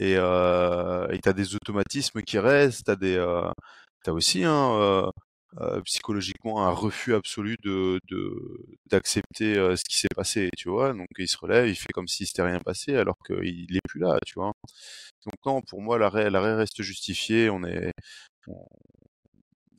et 0.00 0.16
euh, 0.16 1.06
t'as 1.22 1.32
des 1.32 1.54
automatismes 1.54 2.22
qui 2.22 2.38
restent, 2.38 2.86
t'as 2.86 2.96
des, 2.96 3.16
euh, 3.16 3.48
t'as 4.02 4.12
aussi 4.12 4.44
hein, 4.44 4.72
euh, 4.80 5.10
psychologiquement 5.84 6.66
un 6.66 6.70
refus 6.70 7.14
absolu 7.14 7.56
de 7.62 8.00
d'accepter 8.90 9.56
euh, 9.56 9.76
ce 9.76 9.84
qui 9.84 9.98
s'est 9.98 10.08
passé, 10.14 10.50
tu 10.56 10.68
vois? 10.68 10.92
Donc 10.92 11.08
il 11.18 11.28
se 11.28 11.36
relève, 11.38 11.68
il 11.68 11.74
fait 11.74 11.92
comme 11.92 12.08
si 12.08 12.26
s'était 12.26 12.42
rien 12.42 12.60
passé 12.60 12.96
alors 12.96 13.16
qu'il 13.26 13.76
est 13.76 13.80
plus 13.88 14.00
là, 14.00 14.18
tu 14.26 14.34
vois? 14.36 14.52
Donc 15.24 15.34
non, 15.46 15.60
pour 15.62 15.82
moi 15.82 15.98
l'arrêt 15.98 16.30
l'arrêt 16.30 16.54
reste 16.54 16.82
justifié. 16.82 17.50
On 17.50 17.64
est 17.64 17.92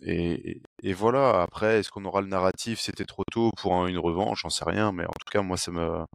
et, 0.06 0.62
et, 0.82 0.94
voilà, 0.94 1.42
après, 1.42 1.80
est-ce 1.80 1.90
qu'on 1.90 2.04
aura 2.06 2.22
le 2.22 2.28
narratif? 2.28 2.80
C'était 2.80 3.06
trop 3.06 3.24
tôt 3.32 3.52
pour 3.58 3.88
une 3.88 3.98
revanche, 3.98 4.42
j'en 4.42 4.50
sais 4.50 4.66
rien, 4.66 4.92
mais 4.92 5.06
en 5.06 5.14
tout 5.14 5.32
cas, 5.32 5.42
moi, 5.42 5.56
ça 5.56 5.72
me. 5.72 5.82
Euh, 5.82 6.06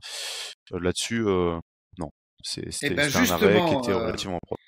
là-dessus, 0.71 1.25
euh, 1.27 1.59
non. 1.97 2.11
Eh 2.57 2.71
c'était 2.71 2.95
ben 2.95 3.11
un 3.15 3.31
arrêt 3.31 3.65
qui 3.67 3.75
était 3.77 3.93
euh, 3.93 4.05
relativement 4.05 4.39
propre. 4.47 4.63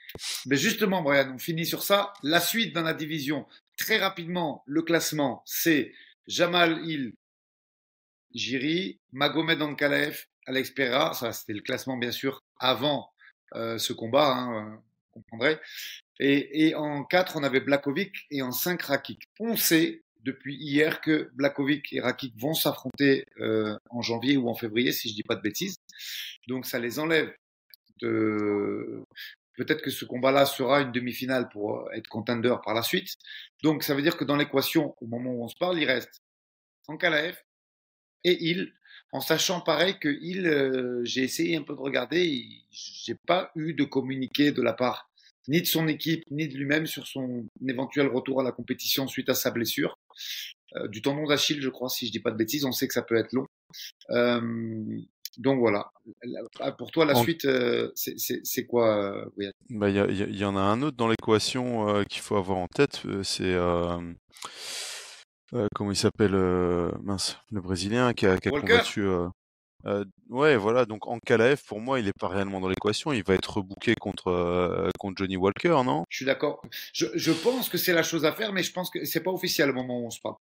Mais 0.46 0.56
justement, 0.56 1.02
Brian, 1.02 1.32
on 1.34 1.38
finit 1.38 1.66
sur 1.66 1.82
ça. 1.82 2.14
La 2.22 2.40
suite 2.40 2.74
dans 2.74 2.82
la 2.82 2.94
division, 2.94 3.46
très 3.80 3.98
rapidement, 3.98 4.62
le 4.66 4.82
classement, 4.82 5.42
c'est 5.46 5.92
Jamal 6.26 6.86
Hill, 6.86 7.14
Jiri, 8.32 9.00
Magomed 9.12 9.60
Ankalaev, 9.60 10.26
Alex 10.46 10.70
Pereira. 10.70 11.14
Ça, 11.14 11.32
c'était 11.32 11.54
le 11.54 11.62
classement, 11.62 11.96
bien 11.96 12.12
sûr, 12.12 12.40
avant 12.58 13.10
ce 13.52 13.92
combat, 13.92 14.28
hein, 14.28 14.76
vous 15.14 15.22
comprendrez. 15.22 15.58
Et, 16.22 16.74
en 16.74 17.02
4, 17.04 17.36
on 17.36 17.42
avait 17.42 17.60
Blakovic 17.60 18.26
et 18.30 18.42
en 18.42 18.52
5, 18.52 18.82
Rakik. 18.82 19.22
On 19.38 19.56
sait 19.56 20.02
depuis 20.22 20.54
hier 20.54 21.00
que 21.00 21.30
Blakovic 21.32 21.94
et 21.94 22.00
Rakik 22.00 22.34
vont 22.38 22.52
s'affronter 22.52 23.24
euh, 23.38 23.74
en 23.88 24.02
janvier 24.02 24.36
ou 24.36 24.50
en 24.50 24.54
février, 24.54 24.92
si 24.92 25.08
je 25.08 25.14
dis 25.14 25.22
pas 25.22 25.34
de 25.34 25.40
bêtises. 25.40 25.76
Donc 26.46 26.66
ça 26.66 26.78
les 26.78 26.98
enlève 26.98 27.32
de... 28.02 29.02
Peut-être 29.56 29.82
que 29.82 29.90
ce 29.90 30.04
combat-là 30.04 30.46
sera 30.46 30.80
une 30.80 30.92
demi-finale 30.92 31.48
pour 31.48 31.90
être 31.92 32.08
contender 32.08 32.54
par 32.64 32.74
la 32.74 32.82
suite. 32.82 33.14
Donc 33.62 33.82
ça 33.82 33.94
veut 33.94 34.02
dire 34.02 34.16
que 34.16 34.24
dans 34.24 34.36
l'équation, 34.36 34.94
au 35.00 35.06
moment 35.06 35.30
où 35.30 35.44
on 35.44 35.48
se 35.48 35.56
parle, 35.58 35.78
il 35.78 35.86
reste 35.86 36.22
Ankalaev 36.88 37.36
et 38.24 38.36
il, 38.40 38.72
en 39.12 39.20
sachant 39.20 39.60
pareil 39.60 39.98
que 39.98 40.08
il, 40.20 40.46
euh, 40.46 41.00
j'ai 41.04 41.22
essayé 41.22 41.56
un 41.56 41.62
peu 41.62 41.74
de 41.74 41.80
regarder, 41.80 42.46
j'ai 42.70 43.16
pas 43.26 43.50
eu 43.56 43.74
de 43.74 43.84
communiqué 43.84 44.52
de 44.52 44.62
la 44.62 44.72
part 44.72 45.10
ni 45.48 45.60
de 45.60 45.66
son 45.66 45.88
équipe, 45.88 46.24
ni 46.30 46.48
de 46.48 46.56
lui-même 46.56 46.86
sur 46.86 47.06
son 47.06 47.46
éventuel 47.66 48.06
retour 48.06 48.40
à 48.40 48.44
la 48.44 48.52
compétition 48.52 49.08
suite 49.08 49.28
à 49.28 49.34
sa 49.34 49.50
blessure. 49.50 49.98
Euh, 50.76 50.86
du 50.86 51.02
tendon 51.02 51.26
d'Achille, 51.26 51.60
je 51.60 51.68
crois, 51.68 51.88
si 51.88 52.06
je 52.06 52.12
dis 52.12 52.20
pas 52.20 52.30
de 52.30 52.36
bêtises, 52.36 52.64
on 52.64 52.72
sait 52.72 52.86
que 52.86 52.94
ça 52.94 53.02
peut 53.02 53.16
être 53.16 53.32
long. 53.32 53.46
Euh, 54.10 55.00
donc 55.38 55.58
voilà. 55.58 55.90
Pour 56.78 56.90
toi, 56.90 57.04
la 57.04 57.14
suite, 57.14 57.44
euh, 57.44 57.90
c'est 57.94 58.66
quoi 58.66 59.26
bah, 59.70 59.88
Il 59.88 59.96
y, 59.96 60.38
y, 60.38 60.44
en 60.44 60.56
a 60.56 60.60
un 60.60 60.82
autre 60.82 60.96
dans 60.96 61.08
l'équation 61.08 62.04
qu'il 62.04 62.20
faut 62.20 62.36
avoir 62.36 62.58
en 62.58 62.66
tête, 62.68 63.02
c'est 63.22 63.56
comment 65.74 65.92
il 65.92 65.96
s'appelle, 65.96 66.36
mince, 67.02 67.38
le 67.50 67.60
Brésilien 67.60 68.12
qui 68.12 68.26
a, 68.26 68.38
qui 68.38 68.48
a 68.48 68.50
combattu. 68.52 69.06
Euh, 69.86 70.04
ouais, 70.28 70.56
voilà. 70.56 70.84
Donc 70.84 71.06
en 71.06 71.18
Kalaev, 71.18 71.62
pour 71.66 71.80
moi, 71.80 72.00
il 72.00 72.08
est 72.08 72.18
pas 72.18 72.28
réellement 72.28 72.60
dans 72.60 72.68
l'équation. 72.68 73.12
Il 73.12 73.24
va 73.24 73.34
être 73.34 73.58
rebooké 73.58 73.94
contre 73.94 74.28
euh, 74.28 74.90
contre 74.98 75.18
Johnny 75.18 75.36
Walker, 75.36 75.80
non? 75.84 76.04
Je 76.08 76.16
suis 76.18 76.26
d'accord. 76.26 76.62
Je, 76.92 77.06
je, 77.14 77.32
pense 77.32 77.68
que 77.68 77.78
c'est 77.78 77.92
la 77.92 78.02
chose 78.02 78.24
à 78.24 78.32
faire, 78.32 78.52
mais 78.52 78.62
je 78.62 78.72
pense 78.72 78.90
que 78.90 79.04
c'est 79.04 79.22
pas 79.22 79.30
officiel 79.30 79.70
au 79.70 79.74
moment 79.74 80.00
où 80.00 80.06
on 80.06 80.10
se 80.10 80.20
parle. 80.20 80.36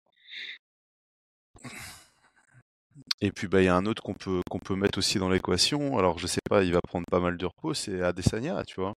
Et 3.22 3.32
puis 3.32 3.48
bah 3.48 3.62
il 3.62 3.66
y 3.66 3.70
a 3.70 3.76
un 3.76 3.86
autre 3.86 4.04
qu'on 4.04 4.14
peut 4.14 4.42
qu'on 4.50 4.60
peut 4.60 4.76
mettre 4.76 4.98
aussi 5.00 5.20
dans 5.20 5.30
l'équation. 5.30 5.98
Alors 5.98 6.20
je 6.20 6.28
sais 6.28 6.42
pas, 6.50 6.64
il 6.64 6.74
va 6.74 6.82
prendre 6.82 7.06
pas 7.10 7.20
mal 7.20 7.38
de 7.38 7.46
repos. 7.46 7.74
C'est 7.74 8.02
Adesanya, 8.02 8.64
tu 8.66 8.82
vois 8.82 8.94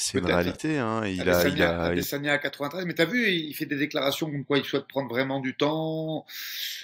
c'est 0.00 0.18
une 0.18 0.26
réalité. 0.26 0.78
Hein. 0.78 1.02
Il 1.06 1.28
a, 1.28 1.48
il 1.48 1.62
a, 1.62 2.32
à 2.32 2.38
93, 2.38 2.86
mais 2.86 2.94
t'as 2.94 3.04
vu, 3.04 3.30
il 3.30 3.52
fait 3.54 3.66
des 3.66 3.76
déclarations 3.76 4.30
comme 4.30 4.44
quoi 4.44 4.58
il 4.58 4.64
souhaite 4.64 4.86
prendre 4.88 5.08
vraiment 5.08 5.40
du 5.40 5.56
temps. 5.56 6.24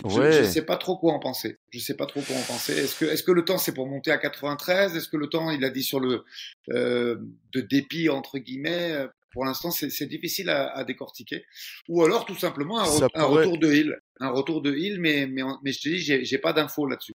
Je, 0.06 0.18
ouais. 0.18 0.32
je 0.32 0.44
sais 0.44 0.62
pas 0.62 0.76
trop 0.76 0.96
quoi 0.96 1.12
en 1.12 1.18
penser. 1.18 1.58
Je 1.70 1.78
sais 1.78 1.94
pas 1.94 2.06
trop 2.06 2.20
quoi 2.20 2.36
en 2.36 2.42
penser. 2.42 2.72
Est-ce 2.72 2.96
que, 2.96 3.04
est-ce 3.06 3.22
que 3.22 3.32
le 3.32 3.44
temps 3.44 3.58
c'est 3.58 3.72
pour 3.72 3.86
monter 3.86 4.10
à 4.10 4.18
93 4.18 4.96
Est-ce 4.96 5.08
que 5.08 5.16
le 5.16 5.28
temps, 5.28 5.50
il 5.50 5.64
a 5.64 5.70
dit 5.70 5.82
sur 5.82 6.00
le 6.00 6.24
euh, 6.70 7.16
de 7.52 7.60
dépit 7.60 8.08
entre 8.08 8.38
guillemets 8.38 9.06
Pour 9.36 9.44
l'instant, 9.44 9.70
c'est 9.70 10.06
difficile 10.06 10.48
à, 10.48 10.74
à, 10.74 10.82
décortiquer. 10.82 11.44
Ou 11.90 12.02
alors 12.02 12.24
tout 12.24 12.34
simplement 12.34 12.78
un, 12.78 13.24
retour 13.24 13.58
de 13.58 13.70
Hill, 13.70 13.94
un 14.18 14.30
retour 14.30 14.62
de 14.62 14.74
Hill, 14.74 14.98
mais 14.98 15.26
mais, 15.26 15.42
mais 15.62 15.72
je 15.72 15.80
te 15.82 15.88
dis, 15.90 16.24
j'ai 16.24 16.38
pas 16.38 16.54
d'infos 16.54 16.86
là-dessus. 16.86 17.12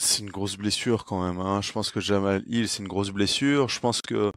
C'est 0.00 0.22
une 0.22 0.30
grosse 0.30 0.56
blessure 0.56 1.04
quand 1.04 1.22
même. 1.22 1.38
Hein. 1.40 1.60
Je 1.60 1.70
pense 1.72 1.90
que 1.90 2.00
Jamal 2.00 2.42
Hill, 2.46 2.68
c'est 2.68 2.82
une 2.82 2.88
grosse 2.88 3.10
blessure. 3.10 3.68
Je 3.68 3.80
pense 3.80 4.00
que 4.00 4.32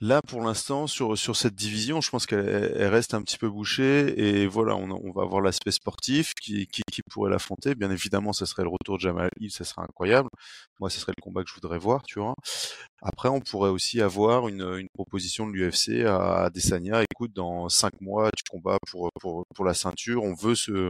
Là, 0.00 0.22
pour 0.22 0.42
l'instant, 0.42 0.86
sur, 0.86 1.16
cette 1.16 1.56
division, 1.56 2.00
je 2.00 2.10
pense 2.10 2.24
qu'elle 2.26 2.86
reste 2.86 3.14
un 3.14 3.22
petit 3.22 3.36
peu 3.36 3.48
bouchée. 3.48 4.14
Et 4.16 4.46
voilà, 4.46 4.76
on, 4.76 5.10
va 5.12 5.22
avoir 5.22 5.40
l'aspect 5.40 5.72
sportif 5.72 6.34
qui, 6.34 6.68
pourrait 7.10 7.30
l'affronter. 7.30 7.74
Bien 7.74 7.90
évidemment, 7.90 8.32
ça 8.32 8.46
serait 8.46 8.62
le 8.62 8.68
retour 8.68 8.96
de 8.96 9.00
Jamal 9.00 9.30
Hill, 9.40 9.50
ça 9.50 9.64
serait 9.64 9.82
incroyable. 9.82 10.28
Moi, 10.78 10.88
ce 10.88 11.00
serait 11.00 11.12
le 11.16 11.22
combat 11.22 11.42
que 11.42 11.50
je 11.50 11.54
voudrais 11.54 11.78
voir, 11.78 12.02
tu 12.04 12.20
vois. 12.20 12.34
Après, 13.02 13.28
on 13.28 13.40
pourrait 13.40 13.70
aussi 13.70 14.00
avoir 14.00 14.46
une, 14.48 14.86
proposition 14.94 15.46
de 15.48 15.52
l'UFC 15.52 16.06
à 16.06 16.48
Desania. 16.50 17.02
Écoute, 17.02 17.32
dans 17.32 17.68
cinq 17.68 18.00
mois, 18.00 18.30
tu 18.36 18.44
combats 18.48 18.78
pour, 18.90 19.10
la 19.64 19.74
ceinture. 19.74 20.22
On 20.22 20.34
veut 20.34 20.54
ce, 20.54 20.88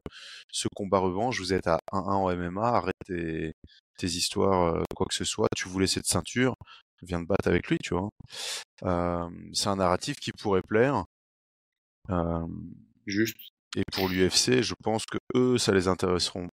ce 0.52 0.68
combat 0.74 0.98
revanche. 0.98 1.38
Vous 1.38 1.54
êtes 1.54 1.66
à 1.66 1.80
1-1 1.92 1.96
en 1.96 2.36
MMA. 2.36 2.68
Arrête 2.68 2.94
tes, 3.06 3.54
tes 3.98 4.06
histoires, 4.06 4.74
euh, 4.76 4.82
quoi 4.94 5.06
que 5.06 5.14
ce 5.14 5.24
soit. 5.24 5.48
Tu 5.56 5.68
voulais 5.68 5.86
cette 5.86 6.06
ceinture 6.06 6.54
vient 7.02 7.20
de 7.20 7.26
battre 7.26 7.48
avec 7.48 7.68
lui, 7.68 7.78
tu 7.78 7.94
vois. 7.94 8.10
Euh, 8.82 9.28
c'est 9.52 9.68
un 9.68 9.76
narratif 9.76 10.16
qui 10.16 10.32
pourrait 10.32 10.62
plaire. 10.62 11.04
Euh, 12.10 12.46
Juste. 13.06 13.38
Et 13.76 13.82
pour 13.92 14.08
l'UFC, 14.08 14.62
je 14.62 14.74
pense 14.82 15.04
que 15.06 15.18
eux, 15.34 15.58
ça 15.58 15.72
les 15.72 15.88
intéresseront 15.88 16.48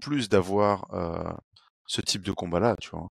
plus 0.00 0.28
d'avoir 0.28 0.92
euh, 0.94 1.32
ce 1.86 2.00
type 2.00 2.22
de 2.22 2.32
combat-là, 2.32 2.76
tu 2.80 2.90
vois. 2.90 3.08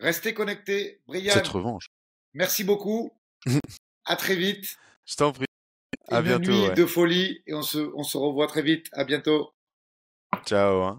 Restez 0.00 0.34
connectés, 0.34 1.00
Brian. 1.06 1.32
Cette 1.32 1.48
revanche. 1.48 1.86
Merci 2.34 2.64
beaucoup. 2.64 3.12
à 4.04 4.16
très 4.16 4.36
vite. 4.36 4.76
Je 5.06 5.14
t'en 5.16 5.32
prie. 5.32 5.46
À 6.08 6.18
Une 6.18 6.26
bientôt. 6.26 6.50
Nuit 6.50 6.68
ouais. 6.68 6.74
de 6.74 6.86
folie 6.86 7.42
et 7.46 7.54
on 7.54 7.62
se, 7.62 7.78
on 7.94 8.02
se 8.02 8.16
revoit 8.16 8.46
très 8.46 8.62
vite. 8.62 8.88
À 8.92 9.04
bientôt. 9.04 9.52
Ciao. 10.46 10.82
Hein. 10.82 10.98